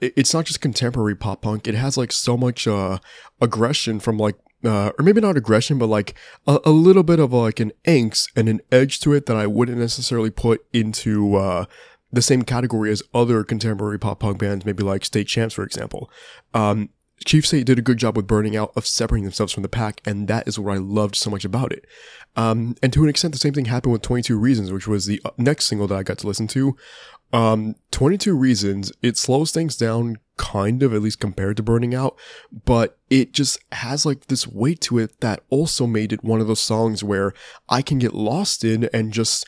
it's 0.00 0.34
not 0.34 0.44
just 0.44 0.60
contemporary 0.60 1.16
pop 1.16 1.42
punk. 1.42 1.66
It 1.66 1.74
has 1.74 1.96
like 1.96 2.12
so 2.12 2.36
much, 2.36 2.66
uh, 2.66 2.98
aggression 3.40 4.00
from 4.00 4.18
like, 4.18 4.36
uh, 4.64 4.92
or 4.96 5.02
maybe 5.02 5.20
not 5.20 5.36
aggression, 5.36 5.78
but 5.78 5.86
like 5.86 6.14
a, 6.46 6.60
a 6.64 6.70
little 6.70 7.02
bit 7.02 7.18
of 7.18 7.32
like 7.32 7.58
an 7.58 7.72
angst 7.84 8.28
and 8.36 8.48
an 8.48 8.60
edge 8.70 9.00
to 9.00 9.12
it 9.12 9.26
that 9.26 9.36
I 9.36 9.48
wouldn't 9.48 9.78
necessarily 9.78 10.30
put 10.30 10.64
into, 10.72 11.34
uh, 11.36 11.64
the 12.12 12.22
same 12.22 12.42
category 12.42 12.90
as 12.90 13.02
other 13.14 13.42
contemporary 13.42 13.98
pop 13.98 14.20
punk 14.20 14.38
bands, 14.38 14.64
maybe 14.64 14.82
like 14.82 15.04
State 15.04 15.26
Champs, 15.26 15.54
for 15.54 15.64
example. 15.64 16.10
Um, 16.52 16.90
Chief 17.24 17.46
State 17.46 17.66
did 17.66 17.78
a 17.78 17.82
good 17.82 17.98
job 17.98 18.16
with 18.16 18.26
burning 18.26 18.56
out 18.56 18.72
of 18.76 18.86
separating 18.86 19.24
themselves 19.24 19.52
from 19.52 19.62
the 19.62 19.68
pack, 19.68 20.00
and 20.04 20.28
that 20.28 20.46
is 20.46 20.58
what 20.58 20.74
I 20.74 20.78
loved 20.78 21.16
so 21.16 21.30
much 21.30 21.44
about 21.44 21.72
it. 21.72 21.86
Um, 22.36 22.74
and 22.82 22.92
to 22.92 23.02
an 23.02 23.08
extent, 23.08 23.32
the 23.32 23.38
same 23.38 23.54
thing 23.54 23.66
happened 23.66 23.92
with 23.92 24.02
22 24.02 24.38
Reasons, 24.38 24.72
which 24.72 24.88
was 24.88 25.06
the 25.06 25.20
uh, 25.24 25.30
next 25.36 25.66
single 25.66 25.86
that 25.88 25.98
I 25.98 26.02
got 26.02 26.18
to 26.18 26.26
listen 26.26 26.48
to. 26.48 26.76
Um, 27.32 27.76
22 27.92 28.36
Reasons, 28.36 28.92
it 29.02 29.16
slows 29.16 29.52
things 29.52 29.76
down 29.76 30.16
kind 30.36 30.82
of, 30.82 30.92
at 30.92 31.02
least 31.02 31.20
compared 31.20 31.56
to 31.58 31.62
Burning 31.62 31.94
Out, 31.94 32.18
but 32.64 32.98
it 33.08 33.32
just 33.32 33.58
has 33.72 34.04
like 34.04 34.26
this 34.26 34.46
weight 34.46 34.80
to 34.82 34.98
it 34.98 35.20
that 35.20 35.42
also 35.50 35.86
made 35.86 36.12
it 36.12 36.24
one 36.24 36.40
of 36.40 36.46
those 36.46 36.60
songs 36.60 37.04
where 37.04 37.32
I 37.68 37.82
can 37.82 37.98
get 37.98 38.14
lost 38.14 38.64
in 38.64 38.88
and 38.92 39.12
just 39.12 39.46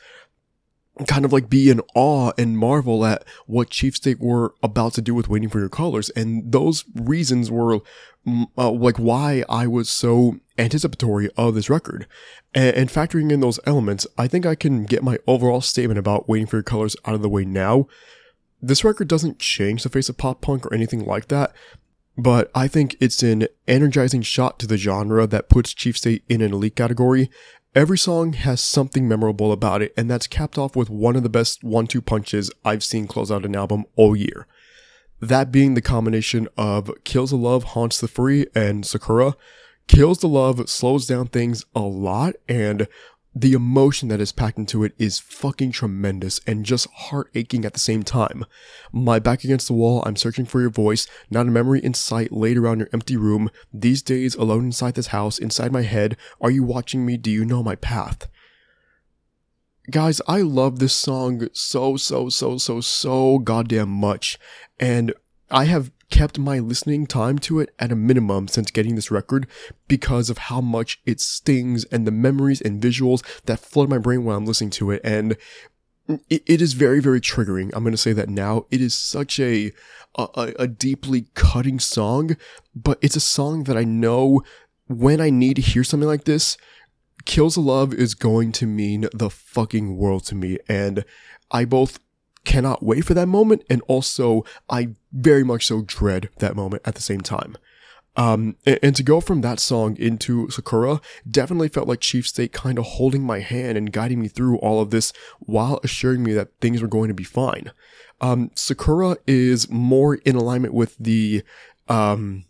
kind 1.08 1.24
of 1.24 1.32
like 1.32 1.50
be 1.50 1.70
in 1.70 1.80
awe 1.94 2.32
and 2.38 2.56
marvel 2.56 3.04
at 3.04 3.24
what 3.46 3.70
Chief 3.70 3.96
State 3.96 4.20
were 4.20 4.54
about 4.62 4.94
to 4.94 5.02
do 5.02 5.14
with 5.14 5.28
Waiting 5.28 5.48
for 5.48 5.58
Your 5.58 5.68
Colors. 5.68 6.10
And 6.10 6.52
those 6.52 6.84
reasons 6.94 7.50
were 7.50 7.80
mm, 8.26 8.46
uh, 8.56 8.70
like 8.70 8.96
why 8.96 9.44
I 9.48 9.66
was 9.66 9.88
so 9.88 10.36
anticipatory 10.56 11.30
of 11.36 11.54
this 11.54 11.68
record. 11.68 12.06
And, 12.54 12.76
and 12.76 12.88
factoring 12.88 13.32
in 13.32 13.40
those 13.40 13.58
elements, 13.66 14.06
I 14.16 14.28
think 14.28 14.46
I 14.46 14.54
can 14.54 14.84
get 14.84 15.02
my 15.02 15.18
overall 15.26 15.60
statement 15.60 15.98
about 15.98 16.28
Waiting 16.28 16.46
for 16.46 16.56
Your 16.56 16.62
Colors 16.62 16.96
out 17.04 17.14
of 17.14 17.22
the 17.22 17.28
way 17.28 17.44
now. 17.44 17.86
This 18.62 18.84
record 18.84 19.08
doesn't 19.08 19.40
change 19.40 19.82
the 19.82 19.88
face 19.88 20.08
of 20.08 20.16
pop 20.16 20.40
punk 20.40 20.64
or 20.64 20.72
anything 20.72 21.04
like 21.04 21.28
that, 21.28 21.52
but 22.16 22.50
I 22.54 22.68
think 22.68 22.96
it's 23.00 23.22
an 23.22 23.48
energizing 23.66 24.22
shot 24.22 24.58
to 24.60 24.66
the 24.66 24.78
genre 24.78 25.26
that 25.26 25.48
puts 25.48 25.74
Chief 25.74 25.98
State 25.98 26.22
in 26.28 26.40
an 26.40 26.52
elite 26.52 26.76
category 26.76 27.30
Every 27.74 27.98
song 27.98 28.34
has 28.34 28.60
something 28.60 29.08
memorable 29.08 29.50
about 29.50 29.82
it, 29.82 29.92
and 29.96 30.08
that's 30.08 30.28
capped 30.28 30.58
off 30.58 30.76
with 30.76 30.88
one 30.88 31.16
of 31.16 31.24
the 31.24 31.28
best 31.28 31.64
one 31.64 31.88
two 31.88 32.00
punches 32.00 32.48
I've 32.64 32.84
seen 32.84 33.08
close 33.08 33.32
out 33.32 33.44
an 33.44 33.56
album 33.56 33.84
all 33.96 34.14
year. 34.14 34.46
That 35.18 35.50
being 35.50 35.74
the 35.74 35.82
combination 35.82 36.46
of 36.56 36.88
Kills 37.02 37.30
the 37.30 37.36
Love 37.36 37.64
Haunts 37.64 38.00
the 38.00 38.06
Free 38.06 38.46
and 38.54 38.86
Sakura. 38.86 39.34
Kills 39.88 40.20
the 40.20 40.28
Love 40.28 40.68
slows 40.70 41.08
down 41.08 41.26
things 41.26 41.64
a 41.74 41.80
lot, 41.80 42.36
and 42.48 42.86
the 43.34 43.52
emotion 43.52 44.08
that 44.08 44.20
is 44.20 44.30
packed 44.30 44.58
into 44.58 44.84
it 44.84 44.94
is 44.96 45.18
fucking 45.18 45.72
tremendous 45.72 46.40
and 46.46 46.64
just 46.64 46.86
heart 46.90 47.30
aching 47.34 47.64
at 47.64 47.72
the 47.72 47.80
same 47.80 48.04
time. 48.04 48.44
My 48.92 49.18
back 49.18 49.42
against 49.42 49.66
the 49.66 49.74
wall, 49.74 50.04
I'm 50.06 50.14
searching 50.14 50.44
for 50.44 50.60
your 50.60 50.70
voice, 50.70 51.08
not 51.30 51.48
a 51.48 51.50
memory 51.50 51.80
in 51.80 51.94
sight 51.94 52.30
laid 52.30 52.56
around 52.56 52.78
your 52.78 52.88
empty 52.92 53.16
room. 53.16 53.50
These 53.72 54.02
days, 54.02 54.36
alone 54.36 54.66
inside 54.66 54.94
this 54.94 55.08
house, 55.08 55.38
inside 55.38 55.72
my 55.72 55.82
head, 55.82 56.16
are 56.40 56.50
you 56.50 56.62
watching 56.62 57.04
me? 57.04 57.16
Do 57.16 57.30
you 57.30 57.44
know 57.44 57.62
my 57.64 57.74
path? 57.74 58.28
Guys, 59.90 60.20
I 60.28 60.40
love 60.40 60.78
this 60.78 60.94
song 60.94 61.48
so, 61.52 61.96
so, 61.96 62.28
so, 62.28 62.56
so, 62.56 62.80
so 62.80 63.38
goddamn 63.38 63.90
much. 63.90 64.38
And 64.78 65.12
I 65.50 65.64
have 65.64 65.90
kept 66.10 66.38
my 66.38 66.58
listening 66.58 67.06
time 67.06 67.38
to 67.40 67.60
it 67.60 67.74
at 67.78 67.92
a 67.92 67.96
minimum 67.96 68.48
since 68.48 68.70
getting 68.70 68.94
this 68.94 69.10
record 69.10 69.46
because 69.88 70.30
of 70.30 70.38
how 70.38 70.60
much 70.60 71.00
it 71.04 71.20
stings 71.20 71.84
and 71.86 72.06
the 72.06 72.12
memories 72.12 72.60
and 72.60 72.82
visuals 72.82 73.24
that 73.44 73.60
flood 73.60 73.88
my 73.88 73.98
brain 73.98 74.24
while 74.24 74.36
I'm 74.36 74.46
listening 74.46 74.70
to 74.70 74.90
it. 74.90 75.00
And 75.04 75.36
it, 76.28 76.42
it 76.46 76.62
is 76.62 76.74
very, 76.74 77.00
very 77.00 77.20
triggering. 77.20 77.70
I'm 77.74 77.82
going 77.82 77.92
to 77.92 77.98
say 77.98 78.12
that 78.12 78.28
now. 78.28 78.66
It 78.70 78.80
is 78.80 78.94
such 78.94 79.40
a, 79.40 79.72
a, 80.16 80.52
a 80.58 80.68
deeply 80.68 81.26
cutting 81.34 81.80
song, 81.80 82.36
but 82.74 82.98
it's 83.00 83.16
a 83.16 83.20
song 83.20 83.64
that 83.64 83.76
I 83.76 83.84
know 83.84 84.42
when 84.86 85.20
I 85.20 85.30
need 85.30 85.56
to 85.56 85.62
hear 85.62 85.84
something 85.84 86.08
like 86.08 86.24
this, 86.24 86.56
Kills 87.24 87.56
of 87.56 87.64
Love 87.64 87.94
is 87.94 88.14
going 88.14 88.52
to 88.52 88.66
mean 88.66 89.08
the 89.14 89.30
fucking 89.30 89.96
world 89.96 90.24
to 90.26 90.34
me. 90.34 90.58
And 90.68 91.04
I 91.50 91.64
both 91.64 91.98
cannot 92.44 92.82
wait 92.82 93.04
for 93.04 93.14
that 93.14 93.28
moment 93.28 93.64
and 93.70 93.82
also 93.88 94.44
I 94.68 94.90
very 95.12 95.44
much 95.44 95.66
so 95.66 95.82
dread 95.82 96.28
that 96.38 96.56
moment 96.56 96.82
at 96.84 96.94
the 96.94 97.02
same 97.02 97.20
time. 97.20 97.56
Um, 98.16 98.56
and, 98.64 98.94
to 98.94 99.02
go 99.02 99.20
from 99.20 99.40
that 99.40 99.58
song 99.58 99.96
into 99.96 100.48
Sakura 100.48 101.00
definitely 101.28 101.68
felt 101.68 101.88
like 101.88 101.98
Chief 101.98 102.28
State 102.28 102.52
kind 102.52 102.78
of 102.78 102.84
holding 102.84 103.24
my 103.24 103.40
hand 103.40 103.76
and 103.76 103.92
guiding 103.92 104.20
me 104.20 104.28
through 104.28 104.58
all 104.58 104.80
of 104.80 104.90
this 104.90 105.12
while 105.40 105.80
assuring 105.82 106.22
me 106.22 106.32
that 106.34 106.50
things 106.60 106.80
were 106.80 106.86
going 106.86 107.08
to 107.08 107.14
be 107.14 107.24
fine. 107.24 107.72
Um, 108.20 108.52
Sakura 108.54 109.16
is 109.26 109.68
more 109.68 110.14
in 110.14 110.36
alignment 110.36 110.74
with 110.74 110.96
the, 110.96 111.42
um, 111.88 112.44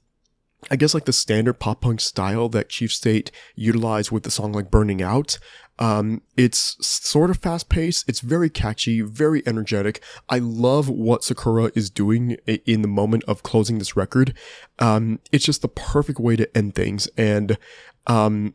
I 0.70 0.76
guess 0.76 0.94
like 0.94 1.04
the 1.04 1.12
standard 1.12 1.54
pop 1.54 1.80
punk 1.80 2.00
style 2.00 2.48
that 2.50 2.68
Chief 2.68 2.92
State 2.92 3.30
utilized 3.54 4.10
with 4.10 4.22
the 4.22 4.30
song 4.30 4.52
like 4.52 4.70
Burning 4.70 5.02
Out. 5.02 5.38
Um, 5.78 6.22
it's 6.36 6.76
sort 6.86 7.30
of 7.30 7.38
fast 7.38 7.68
paced. 7.68 8.08
It's 8.08 8.20
very 8.20 8.48
catchy, 8.48 9.00
very 9.00 9.42
energetic. 9.46 10.02
I 10.28 10.38
love 10.38 10.88
what 10.88 11.24
Sakura 11.24 11.70
is 11.74 11.90
doing 11.90 12.36
in 12.46 12.82
the 12.82 12.88
moment 12.88 13.24
of 13.24 13.42
closing 13.42 13.78
this 13.78 13.96
record. 13.96 14.34
Um, 14.78 15.18
it's 15.32 15.44
just 15.44 15.62
the 15.62 15.68
perfect 15.68 16.20
way 16.20 16.36
to 16.36 16.56
end 16.56 16.74
things. 16.74 17.08
And, 17.16 17.58
um, 18.06 18.54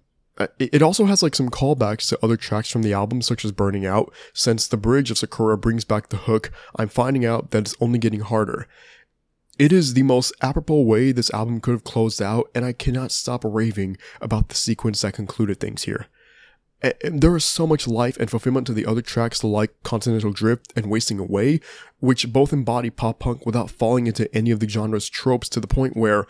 it 0.58 0.82
also 0.82 1.04
has 1.04 1.22
like 1.22 1.36
some 1.36 1.50
callbacks 1.50 2.08
to 2.08 2.20
other 2.24 2.38
tracks 2.38 2.70
from 2.70 2.82
the 2.82 2.94
album, 2.94 3.22
such 3.22 3.44
as 3.44 3.52
Burning 3.52 3.86
Out. 3.86 4.14
Since 4.34 4.68
the 4.68 4.78
bridge 4.78 5.12
of 5.12 5.18
Sakura 5.18 5.58
brings 5.58 5.84
back 5.84 6.08
the 6.08 6.16
hook, 6.16 6.50
I'm 6.78 6.88
finding 6.88 7.26
out 7.26 7.52
that 7.52 7.60
it's 7.60 7.76
only 7.82 8.00
getting 8.00 8.22
harder. 8.22 8.66
It 9.60 9.74
is 9.74 9.94
the 9.94 10.04
most 10.04 10.34
apropos 10.42 10.82
way 10.84 11.12
this 11.12 11.30
album 11.32 11.60
could 11.60 11.74
have 11.74 11.84
closed 11.84 12.22
out, 12.22 12.50
and 12.56 12.64
I 12.64 12.72
cannot 12.72 13.12
stop 13.12 13.44
raving 13.44 13.98
about 14.22 14.48
the 14.48 14.56
sequence 14.56 15.02
that 15.02 15.16
concluded 15.16 15.60
things 15.60 15.84
here. 15.84 16.08
And 16.82 17.20
there 17.20 17.36
is 17.36 17.44
so 17.44 17.68
much 17.68 17.86
life 17.86 18.16
and 18.16 18.30
fulfillment 18.30 18.68
to 18.68 18.74
the 18.74 18.86
other 18.86 19.02
tracks 19.02 19.44
like 19.44 19.84
Continental 19.84 20.32
Drift 20.32 20.72
and 20.78 20.90
Wasting 20.90 21.20
Away, 21.20 21.60
which 22.00 22.32
both 22.32 22.54
embody 22.54 22.90
pop 22.90 23.20
punk 23.20 23.46
without 23.46 23.70
falling 23.70 24.08
into 24.08 24.34
any 24.34 24.50
of 24.50 24.62
the 24.62 24.70
genre's 24.70 25.10
tropes 25.10 25.50
to 25.50 25.60
the 25.60 25.68
point 25.68 25.98
where 25.98 26.26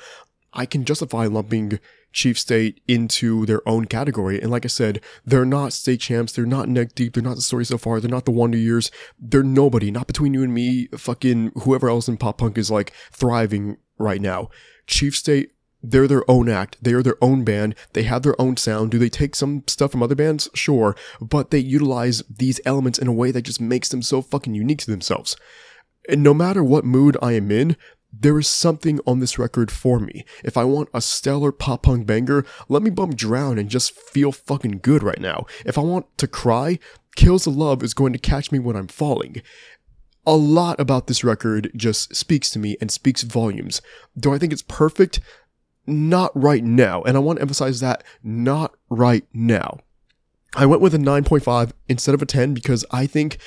I 0.52 0.66
can 0.66 0.84
justify 0.84 1.28
lumping 1.28 1.80
Chief 2.12 2.40
State 2.40 2.82
into 2.88 3.46
their 3.46 3.68
own 3.68 3.86
category. 3.86 4.42
And 4.42 4.52
like 4.52 4.66
I 4.66 4.70
said, 4.70 5.02
they're 5.26 5.46
not 5.46 5.74
state 5.74 6.00
champs, 6.00 6.34
they're 6.34 6.46
not 6.46 6.70
neck 6.70 6.96
deep, 6.96 7.14
they're 7.14 7.24
not 7.24 7.36
the 7.36 7.42
story 7.42 7.66
so 7.66 7.78
far, 7.78 8.00
they're 8.00 8.10
not 8.10 8.26
the 8.26 8.32
Wonder 8.32 8.58
Years, 8.58 8.92
they're 9.20 9.44
nobody, 9.44 9.92
not 9.92 10.08
between 10.08 10.34
you 10.34 10.44
and 10.44 10.54
me, 10.54 10.88
fucking 10.98 11.52
whoever 11.64 11.90
else 11.90 12.08
in 12.08 12.18
pop 12.18 12.38
punk 12.40 12.58
is 12.58 12.72
like 12.72 12.94
thriving 13.12 13.78
right 13.98 14.22
now. 14.22 14.50
Chief 14.88 15.16
State 15.16 15.52
they're 15.82 16.08
their 16.08 16.30
own 16.30 16.50
act. 16.50 16.78
They 16.82 16.94
are 16.94 17.04
their 17.04 17.24
own 17.24 17.44
band. 17.44 17.76
They 17.94 18.04
have 18.04 18.24
their 18.24 18.40
own 18.40 18.58
sound. 18.58 18.92
Do 18.92 19.00
they 19.00 19.10
take 19.10 19.36
some 19.36 19.64
stuff 19.68 19.92
from 19.92 20.04
other 20.04 20.16
bands? 20.16 20.50
Sure. 20.54 20.96
But 21.22 21.52
they 21.52 21.60
utilize 21.60 22.22
these 22.24 22.60
elements 22.66 23.00
in 23.00 23.08
a 23.08 23.14
way 23.14 23.32
that 23.32 23.44
just 23.44 23.62
makes 23.62 23.90
them 23.90 24.02
so 24.02 24.22
fucking 24.22 24.56
unique 24.56 24.80
to 24.80 24.92
themselves. 24.92 25.38
And 26.10 26.24
no 26.24 26.34
matter 26.34 26.64
what 26.64 26.86
mood 26.86 27.16
I 27.22 27.34
am 27.34 27.52
in, 27.52 27.78
there 28.12 28.38
is 28.40 28.48
something 28.48 29.00
on 29.06 29.20
this 29.20 29.38
record 29.38 29.72
for 29.72 30.00
me. 30.00 30.26
If 30.44 30.58
I 30.58 30.64
want 30.64 30.90
a 30.94 31.02
stellar 31.02 31.52
pop 31.52 31.84
punk 31.84 32.08
banger, 32.08 32.46
let 32.68 32.82
me 32.82 32.90
bump 32.90 33.16
Drown 33.16 33.58
and 33.58 33.70
just 33.70 33.92
feel 33.92 34.32
fucking 34.32 34.80
good 34.82 35.04
right 35.04 35.20
now. 35.20 35.46
If 35.66 35.78
I 35.78 35.82
want 35.82 36.06
to 36.18 36.28
cry, 36.28 36.80
Kills 37.16 37.44
the 37.44 37.52
Love 37.52 37.84
is 37.84 37.94
going 37.94 38.14
to 38.14 38.20
catch 38.20 38.52
me 38.52 38.60
when 38.60 38.76
I'm 38.76 38.88
falling. 38.88 39.42
A 40.26 40.36
lot 40.36 40.80
about 40.80 41.08
this 41.08 41.24
record 41.24 41.72
just 41.76 42.16
speaks 42.16 42.50
to 42.52 42.60
me 42.60 42.78
and 42.82 42.92
speaks 42.92 43.24
volumes. 43.24 43.82
Do 44.18 44.34
I 44.34 44.38
think 44.38 44.54
it's 44.54 44.62
perfect? 44.62 45.20
not 45.90 46.32
right 46.40 46.64
now. 46.64 47.02
And 47.04 47.18
I 47.18 47.20
want 47.20 47.38
to 47.38 47.42
emphasize 47.42 47.80
that 47.80 48.04
not 48.24 48.76
right 48.90 49.26
now. 49.34 49.80
I 50.56 50.66
went 50.66 50.82
with 50.82 50.96
a 50.96 51.00
9.5 51.00 51.72
instead 51.88 52.16
of 52.16 52.22
a 52.22 52.26
10 52.26 52.54
because 52.54 52.86
I 52.92 53.06
think 53.06 53.38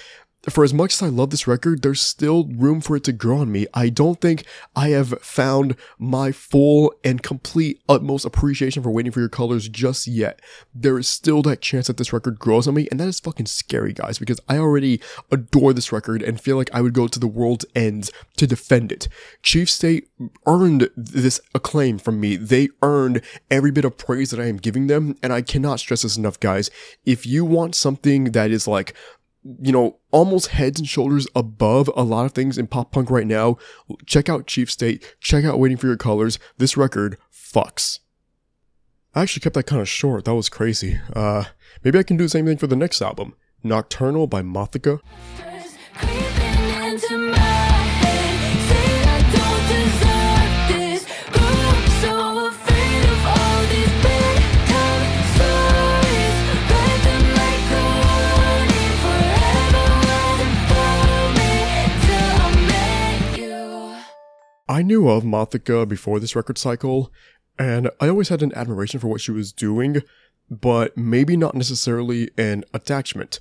for 0.48 0.64
as 0.64 0.74
much 0.74 0.94
as 0.94 1.02
I 1.02 1.08
love 1.08 1.30
this 1.30 1.46
record, 1.46 1.82
there's 1.82 2.00
still 2.00 2.48
room 2.48 2.80
for 2.80 2.96
it 2.96 3.04
to 3.04 3.12
grow 3.12 3.38
on 3.38 3.52
me. 3.52 3.66
I 3.74 3.88
don't 3.88 4.20
think 4.20 4.44
I 4.74 4.88
have 4.88 5.20
found 5.22 5.76
my 5.98 6.32
full 6.32 6.92
and 7.04 7.22
complete 7.22 7.80
utmost 7.88 8.24
appreciation 8.24 8.82
for 8.82 8.90
Waiting 8.90 9.12
for 9.12 9.20
Your 9.20 9.28
Colors 9.28 9.68
just 9.68 10.08
yet. 10.08 10.40
There 10.74 10.98
is 10.98 11.08
still 11.08 11.42
that 11.42 11.60
chance 11.60 11.86
that 11.86 11.96
this 11.96 12.12
record 12.12 12.40
grows 12.40 12.66
on 12.66 12.74
me, 12.74 12.88
and 12.90 12.98
that 12.98 13.08
is 13.08 13.20
fucking 13.20 13.46
scary, 13.46 13.92
guys, 13.92 14.18
because 14.18 14.40
I 14.48 14.58
already 14.58 15.00
adore 15.30 15.72
this 15.72 15.92
record 15.92 16.22
and 16.22 16.40
feel 16.40 16.56
like 16.56 16.70
I 16.74 16.80
would 16.80 16.94
go 16.94 17.06
to 17.06 17.20
the 17.20 17.28
world's 17.28 17.66
ends 17.76 18.10
to 18.36 18.46
defend 18.46 18.90
it. 18.90 19.08
Chief 19.42 19.70
State 19.70 20.08
earned 20.46 20.90
this 20.96 21.40
acclaim 21.54 21.98
from 21.98 22.18
me. 22.18 22.34
They 22.36 22.68
earned 22.82 23.22
every 23.50 23.70
bit 23.70 23.84
of 23.84 23.96
praise 23.96 24.32
that 24.32 24.40
I 24.40 24.46
am 24.46 24.56
giving 24.56 24.88
them, 24.88 25.16
and 25.22 25.32
I 25.32 25.42
cannot 25.42 25.78
stress 25.78 26.02
this 26.02 26.16
enough, 26.16 26.40
guys. 26.40 26.68
If 27.04 27.26
you 27.26 27.44
want 27.44 27.76
something 27.76 28.32
that 28.32 28.50
is 28.50 28.66
like 28.66 28.94
you 29.60 29.72
know, 29.72 29.98
almost 30.10 30.48
heads 30.48 30.78
and 30.78 30.88
shoulders 30.88 31.26
above 31.34 31.90
a 31.96 32.02
lot 32.02 32.26
of 32.26 32.32
things 32.32 32.58
in 32.58 32.66
pop 32.66 32.92
punk 32.92 33.10
right 33.10 33.26
now. 33.26 33.56
Check 34.06 34.28
out 34.28 34.46
Chief 34.46 34.70
State. 34.70 35.16
Check 35.20 35.44
out 35.44 35.58
Waiting 35.58 35.76
for 35.76 35.86
Your 35.88 35.96
Colors. 35.96 36.38
This 36.58 36.76
record 36.76 37.18
fucks. 37.32 37.98
I 39.14 39.22
actually 39.22 39.40
kept 39.40 39.54
that 39.54 39.66
kind 39.66 39.82
of 39.82 39.88
short. 39.88 40.24
That 40.24 40.34
was 40.34 40.48
crazy. 40.48 40.98
Uh, 41.14 41.44
maybe 41.82 41.98
I 41.98 42.02
can 42.02 42.16
do 42.16 42.24
the 42.24 42.30
same 42.30 42.46
thing 42.46 42.56
for 42.56 42.66
the 42.66 42.76
next 42.76 43.02
album. 43.02 43.34
Nocturnal 43.62 44.26
by 44.26 44.42
Mothica. 44.42 45.00
I 64.72 64.80
knew 64.80 65.06
of 65.06 65.22
Mothica 65.22 65.86
before 65.86 66.18
this 66.18 66.34
record 66.34 66.56
cycle, 66.56 67.12
and 67.58 67.90
I 68.00 68.08
always 68.08 68.30
had 68.30 68.42
an 68.42 68.54
admiration 68.54 69.00
for 69.00 69.08
what 69.08 69.20
she 69.20 69.30
was 69.30 69.52
doing, 69.52 70.00
but 70.50 70.96
maybe 70.96 71.36
not 71.36 71.54
necessarily 71.54 72.30
an 72.38 72.64
attachment. 72.72 73.38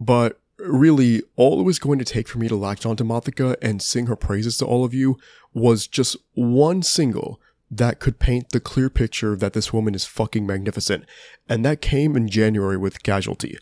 But 0.00 0.40
really, 0.58 1.22
all 1.36 1.60
it 1.60 1.62
was 1.62 1.78
going 1.78 2.00
to 2.00 2.04
take 2.04 2.26
for 2.26 2.38
me 2.38 2.48
to 2.48 2.56
latch 2.56 2.84
onto 2.84 3.04
Mothica 3.04 3.54
and 3.62 3.80
sing 3.80 4.06
her 4.06 4.16
praises 4.16 4.58
to 4.58 4.66
all 4.66 4.84
of 4.84 4.92
you 4.92 5.18
was 5.54 5.86
just 5.86 6.16
one 6.34 6.82
single 6.82 7.40
that 7.70 8.00
could 8.00 8.18
paint 8.18 8.50
the 8.50 8.58
clear 8.58 8.90
picture 8.90 9.36
that 9.36 9.52
this 9.52 9.72
woman 9.72 9.94
is 9.94 10.04
fucking 10.04 10.44
magnificent. 10.44 11.04
And 11.48 11.64
that 11.64 11.80
came 11.80 12.16
in 12.16 12.26
January 12.26 12.76
with 12.76 13.04
Casualty. 13.04 13.56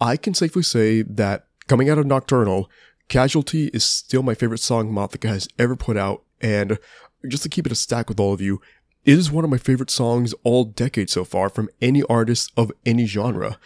I 0.00 0.16
can 0.16 0.32
safely 0.32 0.62
say 0.62 1.02
that 1.02 1.48
coming 1.66 1.90
out 1.90 1.98
of 1.98 2.06
Nocturnal, 2.06 2.70
Casualty 3.10 3.66
is 3.74 3.84
still 3.84 4.22
my 4.22 4.34
favorite 4.34 4.60
song 4.60 4.90
Mothica 4.90 5.28
has 5.28 5.48
ever 5.58 5.76
put 5.76 5.98
out, 5.98 6.22
and 6.40 6.78
just 7.26 7.42
to 7.42 7.48
keep 7.48 7.66
it 7.66 7.72
a 7.72 7.76
stack 7.76 8.08
with 8.08 8.20
all 8.20 8.32
of 8.32 8.40
you, 8.40 8.60
it 9.04 9.18
is 9.18 9.30
one 9.30 9.44
of 9.44 9.50
my 9.50 9.58
favorite 9.58 9.90
songs 9.90 10.34
all 10.42 10.64
decade 10.64 11.08
so 11.08 11.24
far 11.24 11.48
from 11.48 11.68
any 11.80 12.02
artist 12.04 12.52
of 12.56 12.72
any 12.84 13.06
genre. 13.06 13.58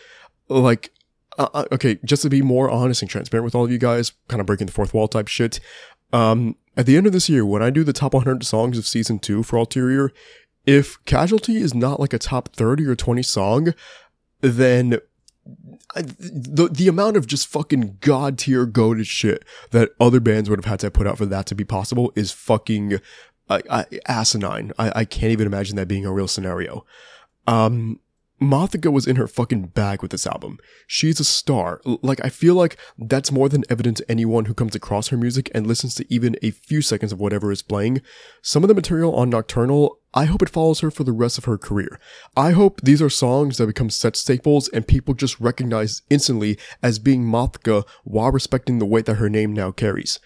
Like, 0.48 0.90
uh, 1.38 1.48
uh, 1.54 1.64
okay, 1.72 1.98
just 2.04 2.22
to 2.22 2.30
be 2.30 2.42
more 2.42 2.70
honest 2.70 3.02
and 3.02 3.10
transparent 3.10 3.44
with 3.44 3.54
all 3.54 3.64
of 3.64 3.70
you 3.70 3.78
guys, 3.78 4.12
kind 4.28 4.40
of 4.40 4.46
breaking 4.46 4.66
the 4.66 4.72
fourth 4.72 4.92
wall 4.92 5.08
type 5.08 5.28
shit. 5.28 5.58
Um, 6.12 6.56
at 6.76 6.86
the 6.86 6.96
end 6.96 7.06
of 7.06 7.12
this 7.12 7.28
year, 7.28 7.46
when 7.46 7.62
I 7.62 7.70
do 7.70 7.84
the 7.84 7.92
top 7.92 8.14
100 8.14 8.44
songs 8.44 8.76
of 8.76 8.86
season 8.86 9.18
two 9.18 9.42
for 9.42 9.56
Ulterior, 9.56 10.12
if 10.66 11.02
Casualty 11.04 11.56
is 11.56 11.74
not 11.74 12.00
like 12.00 12.12
a 12.12 12.18
top 12.18 12.54
30 12.54 12.84
or 12.86 12.94
20 12.94 13.22
song, 13.22 13.74
then 14.40 14.98
The 15.94 16.68
the 16.70 16.88
amount 16.88 17.16
of 17.16 17.26
just 17.26 17.48
fucking 17.48 17.98
god 18.00 18.38
tier 18.38 18.66
goaded 18.66 19.06
shit 19.06 19.44
that 19.70 19.90
other 19.98 20.20
bands 20.20 20.48
would 20.48 20.58
have 20.58 20.70
had 20.70 20.80
to 20.80 20.90
put 20.90 21.06
out 21.06 21.18
for 21.18 21.26
that 21.26 21.46
to 21.46 21.54
be 21.54 21.64
possible 21.64 22.12
is 22.14 22.30
fucking 22.30 23.00
asinine. 24.06 24.72
I, 24.78 24.92
I 25.00 25.04
can't 25.04 25.32
even 25.32 25.46
imagine 25.46 25.76
that 25.76 25.88
being 25.88 26.06
a 26.06 26.12
real 26.12 26.28
scenario. 26.28 26.84
Um, 27.46 28.00
Mothica 28.40 28.90
was 28.90 29.06
in 29.06 29.16
her 29.16 29.28
fucking 29.28 29.66
bag 29.68 30.00
with 30.00 30.10
this 30.12 30.26
album. 30.26 30.58
She's 30.86 31.20
a 31.20 31.24
star. 31.24 31.82
Like, 31.84 32.24
I 32.24 32.30
feel 32.30 32.54
like 32.54 32.78
that's 32.96 33.30
more 33.30 33.50
than 33.50 33.64
evident 33.68 33.98
to 33.98 34.10
anyone 34.10 34.46
who 34.46 34.54
comes 34.54 34.74
across 34.74 35.08
her 35.08 35.16
music 35.18 35.50
and 35.54 35.66
listens 35.66 35.94
to 35.96 36.06
even 36.12 36.36
a 36.42 36.50
few 36.50 36.80
seconds 36.80 37.12
of 37.12 37.20
whatever 37.20 37.52
is 37.52 37.60
playing. 37.60 38.00
Some 38.40 38.64
of 38.64 38.68
the 38.68 38.74
material 38.74 39.14
on 39.14 39.28
Nocturnal, 39.28 39.98
I 40.14 40.24
hope 40.24 40.40
it 40.40 40.48
follows 40.48 40.80
her 40.80 40.90
for 40.90 41.04
the 41.04 41.12
rest 41.12 41.36
of 41.36 41.44
her 41.44 41.58
career. 41.58 42.00
I 42.34 42.52
hope 42.52 42.80
these 42.80 43.02
are 43.02 43.10
songs 43.10 43.58
that 43.58 43.66
become 43.66 43.90
set 43.90 44.16
staples 44.16 44.68
and 44.68 44.88
people 44.88 45.12
just 45.12 45.38
recognize 45.38 46.00
instantly 46.08 46.58
as 46.82 46.98
being 46.98 47.24
Mothica 47.24 47.86
while 48.04 48.32
respecting 48.32 48.78
the 48.78 48.86
weight 48.86 49.04
that 49.04 49.16
her 49.16 49.28
name 49.28 49.52
now 49.52 49.70
carries. 49.70 50.18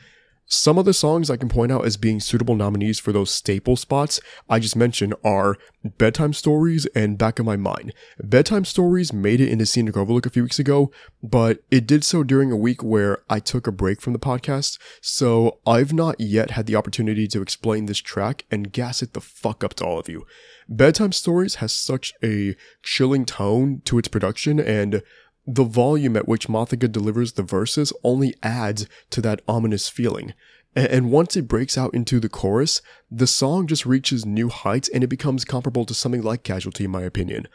Some 0.46 0.76
of 0.76 0.84
the 0.84 0.92
songs 0.92 1.30
I 1.30 1.38
can 1.38 1.48
point 1.48 1.72
out 1.72 1.86
as 1.86 1.96
being 1.96 2.20
suitable 2.20 2.54
nominees 2.54 3.00
for 3.00 3.12
those 3.12 3.30
staple 3.30 3.76
spots 3.76 4.20
I 4.48 4.58
just 4.58 4.76
mentioned 4.76 5.14
are 5.24 5.56
Bedtime 5.82 6.34
Stories 6.34 6.84
and 6.94 7.16
Back 7.16 7.38
of 7.38 7.46
My 7.46 7.56
Mind. 7.56 7.94
Bedtime 8.22 8.66
Stories 8.66 9.10
made 9.10 9.40
it 9.40 9.48
into 9.48 9.64
Scenic 9.64 9.96
Overlook 9.96 10.26
a 10.26 10.30
few 10.30 10.42
weeks 10.42 10.58
ago, 10.58 10.90
but 11.22 11.60
it 11.70 11.86
did 11.86 12.04
so 12.04 12.22
during 12.22 12.52
a 12.52 12.56
week 12.56 12.82
where 12.82 13.22
I 13.30 13.40
took 13.40 13.66
a 13.66 13.72
break 13.72 14.02
from 14.02 14.12
the 14.12 14.18
podcast, 14.18 14.78
so 15.00 15.60
I've 15.66 15.94
not 15.94 16.20
yet 16.20 16.50
had 16.50 16.66
the 16.66 16.76
opportunity 16.76 17.26
to 17.28 17.40
explain 17.40 17.86
this 17.86 17.98
track 17.98 18.44
and 18.50 18.70
gas 18.70 19.02
it 19.02 19.14
the 19.14 19.22
fuck 19.22 19.64
up 19.64 19.72
to 19.74 19.84
all 19.84 19.98
of 19.98 20.10
you. 20.10 20.26
Bedtime 20.68 21.12
Stories 21.12 21.56
has 21.56 21.72
such 21.72 22.12
a 22.22 22.54
chilling 22.82 23.24
tone 23.24 23.80
to 23.86 23.98
its 23.98 24.08
production 24.08 24.60
and 24.60 25.02
the 25.46 25.64
volume 25.64 26.16
at 26.16 26.28
which 26.28 26.48
Mothica 26.48 26.90
delivers 26.90 27.32
the 27.32 27.42
verses 27.42 27.92
only 28.02 28.34
adds 28.42 28.86
to 29.10 29.20
that 29.20 29.42
ominous 29.46 29.88
feeling. 29.88 30.34
And 30.74 31.12
once 31.12 31.36
it 31.36 31.46
breaks 31.46 31.78
out 31.78 31.94
into 31.94 32.18
the 32.18 32.28
chorus, 32.28 32.82
the 33.10 33.26
song 33.26 33.66
just 33.66 33.86
reaches 33.86 34.26
new 34.26 34.48
heights 34.48 34.88
and 34.88 35.04
it 35.04 35.08
becomes 35.08 35.44
comparable 35.44 35.84
to 35.84 35.94
something 35.94 36.22
like 36.22 36.42
Casualty, 36.42 36.84
in 36.84 36.90
my 36.90 37.02
opinion. 37.02 37.46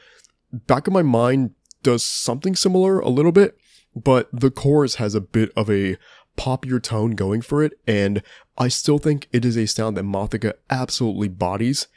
Back 0.52 0.88
of 0.88 0.94
My 0.94 1.02
Mind 1.02 1.52
does 1.84 2.04
something 2.04 2.56
similar 2.56 3.00
a 3.00 3.10
little 3.10 3.32
bit, 3.32 3.58
but 3.96 4.30
the 4.32 4.52
chorus 4.52 4.96
has 4.96 5.16
a 5.16 5.22
bit 5.22 5.52
of 5.56 5.70
a 5.70 5.98
poppier 6.38 6.82
tone 6.82 7.12
going 7.12 7.42
for 7.42 7.64
it, 7.64 7.74
and 7.86 8.24
I 8.58 8.70
still 8.70 8.98
think 8.98 9.28
it 9.34 9.44
is 9.44 9.58
a 9.58 9.68
sound 9.68 9.98
that 9.98 10.06
Mothica 10.06 10.54
absolutely 10.70 11.28
bodies. 11.28 11.88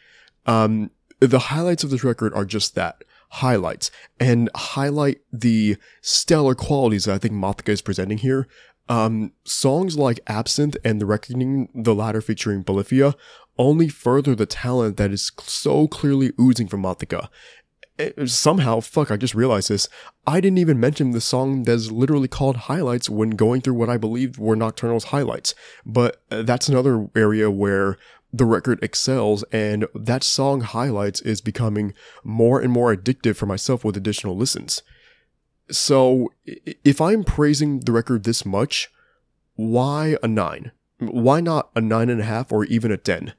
Um, 0.46 0.90
the 1.20 1.38
highlights 1.38 1.85
of 1.85 1.90
this 1.90 2.02
record 2.02 2.35
are 2.35 2.44
just 2.44 2.74
that 2.74 3.05
highlights 3.33 3.90
and 4.21 4.51
highlight 4.55 5.21
the 5.33 5.77
stellar 6.03 6.55
qualities 6.55 7.07
that 7.07 7.14
I 7.14 7.18
think 7.18 7.33
Mothica 7.33 7.71
is 7.71 7.81
presenting 7.81 8.18
here. 8.18 8.47
Um, 8.88 9.33
songs 9.45 9.97
like 9.97 10.21
Absinthe 10.27 10.77
and 10.85 11.01
The 11.01 11.07
Reckoning, 11.07 11.68
the 11.75 11.95
latter 11.95 12.21
featuring 12.21 12.62
Polyphia, 12.62 13.14
only 13.57 13.88
further 13.88 14.35
the 14.35 14.45
talent 14.45 14.99
that 14.99 15.12
is 15.12 15.33
so 15.40 15.88
clearly 15.88 16.33
oozing 16.38 16.68
from 16.68 16.83
Mothica. 16.83 17.29
Eh, 17.99 18.11
somehow, 18.27 18.81
fuck, 18.81 19.11
I 19.11 19.16
just 19.16 19.35
realized 19.35 19.71
this. 19.71 19.88
I 20.27 20.40
didn't 20.40 20.59
even 20.59 20.79
mention 20.79 21.12
the 21.12 21.21
song 21.21 21.62
that's 21.62 21.90
literally 21.90 22.29
called 22.29 22.57
Highlights 22.57 23.09
when 23.09 23.31
going 23.31 23.62
through 23.62 23.75
what 23.75 23.88
I 23.88 23.97
believed 23.97 24.37
were 24.37 24.57
Nocturnal's 24.57 25.05
highlights. 25.05 25.55
But 25.87 26.23
uh, 26.31 26.42
that's 26.42 26.68
another 26.68 27.09
area 27.16 27.51
where 27.51 27.97
the 28.33 28.45
record 28.47 28.83
excels 28.83 29.45
and 29.53 29.87
that 29.95 30.25
song 30.25 30.62
highlights 30.62 31.21
is 31.21 31.40
becoming 31.40 31.92
more 32.25 32.61
and 32.61 32.73
more 32.73 32.95
addictive 32.95 33.37
for 33.37 33.47
myself 33.47 33.85
with 33.85 33.97
additional 33.97 34.37
listens. 34.37 34.83
So 35.71 36.33
if 36.45 37.01
I'm 37.01 37.25
praising 37.25 37.81
the 37.81 37.92
record 37.92 38.25
this 38.25 38.47
much, 38.47 38.90
why 39.55 40.16
a 40.23 40.29
nine? 40.29 40.73
Why 40.99 41.40
not 41.40 41.71
a 41.77 41.81
nine 41.81 42.09
and 42.09 42.21
a 42.21 42.25
half 42.25 42.53
or 42.53 42.64
even 42.64 42.90
a 42.90 42.97
10? 42.97 43.35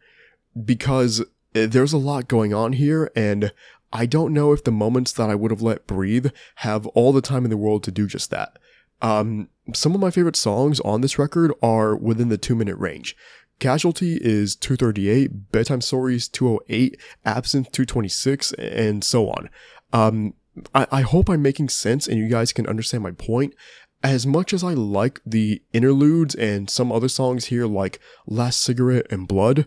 Because 0.63 1.23
there's 1.53 1.93
a 1.93 1.97
lot 1.97 2.27
going 2.27 2.53
on 2.53 2.73
here 2.73 3.11
and 3.15 3.51
I 3.91 4.07
don't 4.07 4.33
know 4.33 4.53
if 4.53 4.63
the 4.63 4.71
moments 4.71 5.11
that 5.13 5.29
I 5.29 5.35
would 5.35 5.51
have 5.51 5.61
let 5.61 5.85
breathe 5.85 6.27
have 6.55 6.87
all 6.87 7.13
the 7.13 7.21
time 7.21 7.43
in 7.45 7.51
the 7.51 7.57
world 7.57 7.83
to 7.83 7.91
do 7.91 8.07
just 8.07 8.31
that. 8.31 8.57
Um, 9.03 9.49
some 9.73 9.93
of 9.93 10.01
my 10.01 10.09
favorite 10.09 10.35
songs 10.35 10.79
on 10.79 11.01
this 11.01 11.19
record 11.19 11.53
are 11.61 11.95
within 11.95 12.29
the 12.29 12.37
two 12.37 12.55
minute 12.55 12.77
range. 12.77 13.15
Casualty 13.59 14.17
is 14.21 14.55
238, 14.55 15.51
Bedtime 15.51 15.81
Stories 15.81 16.27
208, 16.27 16.99
Absinthe 17.25 17.71
226, 17.71 18.53
and 18.53 19.03
so 19.03 19.29
on. 19.29 19.49
Um, 19.93 20.33
I, 20.73 20.87
I 20.91 21.01
hope 21.01 21.29
I'm 21.29 21.41
making 21.41 21.69
sense 21.69 22.07
and 22.07 22.17
you 22.17 22.27
guys 22.27 22.53
can 22.53 22.67
understand 22.67 23.03
my 23.03 23.11
point. 23.11 23.55
As 24.03 24.27
much 24.27 24.53
as 24.53 24.63
I 24.63 24.73
like 24.73 25.21
the 25.25 25.61
interludes 25.71 26.35
and 26.35 26.69
some 26.69 26.91
other 26.91 27.07
songs 27.07 27.45
here 27.45 27.65
like 27.65 27.99
Last 28.27 28.61
Cigarette 28.61 29.05
and 29.09 29.27
Blood, 29.27 29.65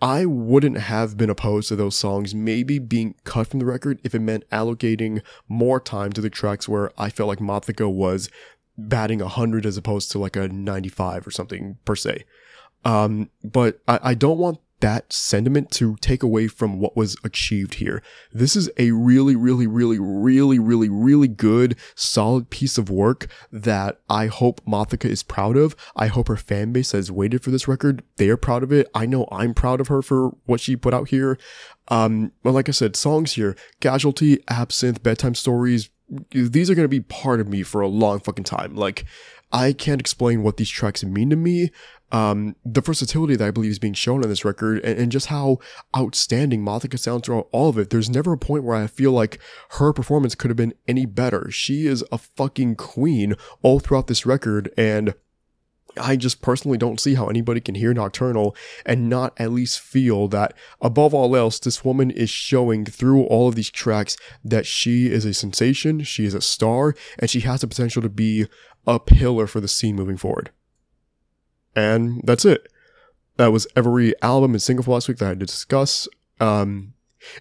I 0.00 0.24
wouldn't 0.24 0.78
have 0.78 1.16
been 1.16 1.30
opposed 1.30 1.68
to 1.68 1.76
those 1.76 1.96
songs 1.96 2.34
maybe 2.34 2.78
being 2.78 3.14
cut 3.24 3.46
from 3.46 3.60
the 3.60 3.66
record 3.66 4.00
if 4.02 4.14
it 4.14 4.20
meant 4.20 4.48
allocating 4.50 5.22
more 5.48 5.78
time 5.78 6.12
to 6.14 6.20
the 6.20 6.30
tracks 6.30 6.68
where 6.68 6.90
I 6.98 7.10
felt 7.10 7.28
like 7.28 7.38
Mothica 7.38 7.92
was 7.92 8.28
batting 8.76 9.20
100 9.20 9.66
as 9.66 9.76
opposed 9.76 10.10
to 10.10 10.18
like 10.18 10.34
a 10.34 10.48
95 10.48 11.26
or 11.26 11.30
something 11.30 11.76
per 11.84 11.94
se. 11.94 12.24
Um, 12.84 13.30
but 13.42 13.80
I, 13.86 14.00
I 14.02 14.14
don't 14.14 14.38
want 14.38 14.58
that 14.82 15.12
sentiment 15.12 15.70
to 15.70 15.94
take 16.00 16.24
away 16.24 16.48
from 16.48 16.80
what 16.80 16.96
was 16.96 17.16
achieved 17.22 17.74
here. 17.74 18.02
This 18.32 18.56
is 18.56 18.68
a 18.76 18.90
really, 18.90 19.36
really, 19.36 19.66
really, 19.66 20.00
really, 20.00 20.58
really, 20.58 20.88
really 20.88 21.28
good, 21.28 21.78
solid 21.94 22.50
piece 22.50 22.76
of 22.78 22.90
work 22.90 23.28
that 23.52 24.00
I 24.10 24.26
hope 24.26 24.60
Mothica 24.66 25.08
is 25.08 25.22
proud 25.22 25.56
of. 25.56 25.76
I 25.94 26.08
hope 26.08 26.26
her 26.26 26.36
fan 26.36 26.72
base 26.72 26.90
has 26.90 27.12
waited 27.12 27.44
for 27.44 27.50
this 27.52 27.68
record. 27.68 28.02
They 28.16 28.28
are 28.28 28.36
proud 28.36 28.64
of 28.64 28.72
it. 28.72 28.90
I 28.92 29.06
know 29.06 29.28
I'm 29.30 29.54
proud 29.54 29.80
of 29.80 29.86
her 29.86 30.02
for 30.02 30.30
what 30.46 30.60
she 30.60 30.74
put 30.74 30.92
out 30.92 31.10
here. 31.10 31.38
Um, 31.86 32.32
but 32.42 32.52
like 32.52 32.68
I 32.68 32.72
said, 32.72 32.96
songs 32.96 33.34
here, 33.34 33.56
Casualty, 33.80 34.42
Absinthe, 34.48 35.00
Bedtime 35.00 35.36
Stories, 35.36 35.90
these 36.32 36.68
are 36.68 36.74
going 36.74 36.84
to 36.84 36.88
be 36.88 37.00
part 37.00 37.40
of 37.40 37.48
me 37.48 37.62
for 37.62 37.80
a 37.80 37.88
long 37.88 38.18
fucking 38.18 38.44
time. 38.44 38.74
Like, 38.74 39.04
I 39.52 39.72
can't 39.74 40.00
explain 40.00 40.42
what 40.42 40.56
these 40.56 40.70
tracks 40.70 41.04
mean 41.04 41.30
to 41.30 41.36
me 41.36 41.70
um, 42.12 42.54
the 42.64 42.82
versatility 42.82 43.36
that 43.36 43.48
I 43.48 43.50
believe 43.50 43.70
is 43.70 43.78
being 43.78 43.94
shown 43.94 44.22
on 44.22 44.28
this 44.28 44.44
record 44.44 44.84
and, 44.84 44.98
and 44.98 45.12
just 45.12 45.26
how 45.26 45.58
outstanding 45.96 46.62
Mothica 46.62 46.98
sounds 46.98 47.26
throughout 47.26 47.48
all 47.52 47.70
of 47.70 47.78
it. 47.78 47.90
There's 47.90 48.10
never 48.10 48.34
a 48.34 48.38
point 48.38 48.64
where 48.64 48.76
I 48.76 48.86
feel 48.86 49.12
like 49.12 49.40
her 49.70 49.92
performance 49.92 50.34
could 50.34 50.50
have 50.50 50.56
been 50.56 50.74
any 50.86 51.06
better. 51.06 51.50
She 51.50 51.86
is 51.86 52.04
a 52.12 52.18
fucking 52.18 52.76
queen 52.76 53.34
all 53.62 53.80
throughout 53.80 54.06
this 54.06 54.26
record 54.26 54.70
and 54.76 55.14
I 56.00 56.16
just 56.16 56.40
personally 56.40 56.78
don't 56.78 57.00
see 57.00 57.14
how 57.14 57.26
anybody 57.26 57.60
can 57.60 57.74
hear 57.74 57.92
Nocturnal 57.92 58.56
and 58.86 59.10
not 59.10 59.34
at 59.38 59.52
least 59.52 59.80
feel 59.80 60.26
that 60.28 60.54
above 60.80 61.12
all 61.12 61.36
else, 61.36 61.58
this 61.58 61.84
woman 61.84 62.10
is 62.10 62.30
showing 62.30 62.86
through 62.86 63.24
all 63.24 63.48
of 63.48 63.56
these 63.56 63.70
tracks 63.70 64.16
that 64.42 64.64
she 64.64 65.08
is 65.10 65.26
a 65.26 65.34
sensation, 65.34 66.02
she 66.02 66.24
is 66.24 66.32
a 66.32 66.40
star, 66.40 66.94
and 67.18 67.28
she 67.28 67.40
has 67.40 67.60
the 67.60 67.66
potential 67.66 68.00
to 68.00 68.08
be 68.08 68.46
a 68.86 68.98
pillar 68.98 69.46
for 69.46 69.60
the 69.60 69.68
scene 69.68 69.94
moving 69.94 70.16
forward. 70.16 70.50
And 71.74 72.20
that's 72.24 72.44
it. 72.44 72.68
That 73.36 73.52
was 73.52 73.66
every 73.74 74.14
album 74.22 74.52
and 74.52 74.62
single 74.62 74.84
for 74.84 74.92
last 74.92 75.08
week 75.08 75.18
that 75.18 75.26
I 75.26 75.28
had 75.30 75.40
to 75.40 75.46
discuss. 75.46 76.06
Um, 76.40 76.94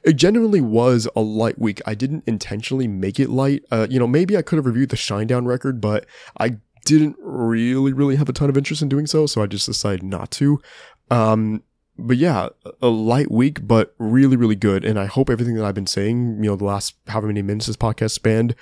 it 0.03 0.13
genuinely 0.13 0.61
was 0.61 1.07
a 1.15 1.21
light 1.21 1.59
week. 1.59 1.81
I 1.85 1.95
didn't 1.95 2.23
intentionally 2.27 2.87
make 2.87 3.19
it 3.19 3.29
light. 3.29 3.63
Uh, 3.71 3.87
you 3.89 3.99
know, 3.99 4.07
maybe 4.07 4.37
I 4.37 4.41
could 4.41 4.57
have 4.57 4.65
reviewed 4.65 4.89
the 4.89 4.95
Shinedown 4.95 5.45
record, 5.45 5.81
but 5.81 6.05
I 6.39 6.57
didn't 6.85 7.17
really, 7.19 7.93
really 7.93 8.15
have 8.15 8.29
a 8.29 8.33
ton 8.33 8.49
of 8.49 8.57
interest 8.57 8.81
in 8.81 8.89
doing 8.89 9.07
so, 9.07 9.25
so 9.25 9.41
I 9.41 9.47
just 9.47 9.65
decided 9.65 10.03
not 10.03 10.31
to. 10.31 10.61
Um, 11.09 11.63
but 11.97 12.17
yeah, 12.17 12.49
a 12.81 12.87
light 12.87 13.29
week, 13.29 13.67
but 13.67 13.93
really, 13.97 14.37
really 14.37 14.55
good. 14.55 14.85
And 14.85 14.99
I 14.99 15.05
hope 15.05 15.29
everything 15.29 15.55
that 15.55 15.65
I've 15.65 15.75
been 15.75 15.87
saying, 15.87 16.37
you 16.43 16.49
know, 16.49 16.55
the 16.55 16.65
last 16.65 16.95
however 17.07 17.27
many 17.27 17.41
minutes 17.41 17.67
this 17.67 17.77
podcast 17.77 18.11
spanned, 18.11 18.55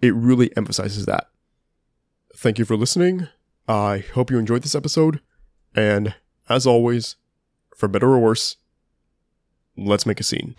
it 0.00 0.14
really 0.14 0.54
emphasizes 0.56 1.06
that. 1.06 1.28
Thank 2.36 2.58
you 2.58 2.64
for 2.64 2.76
listening. 2.76 3.28
I 3.68 4.04
hope 4.14 4.30
you 4.30 4.38
enjoyed 4.38 4.62
this 4.62 4.74
episode, 4.74 5.20
and 5.74 6.14
as 6.48 6.66
always, 6.66 7.16
for 7.76 7.88
better 7.88 8.08
or 8.08 8.18
worse, 8.20 8.56
let's 9.76 10.06
make 10.06 10.20
a 10.20 10.24
scene. 10.24 10.54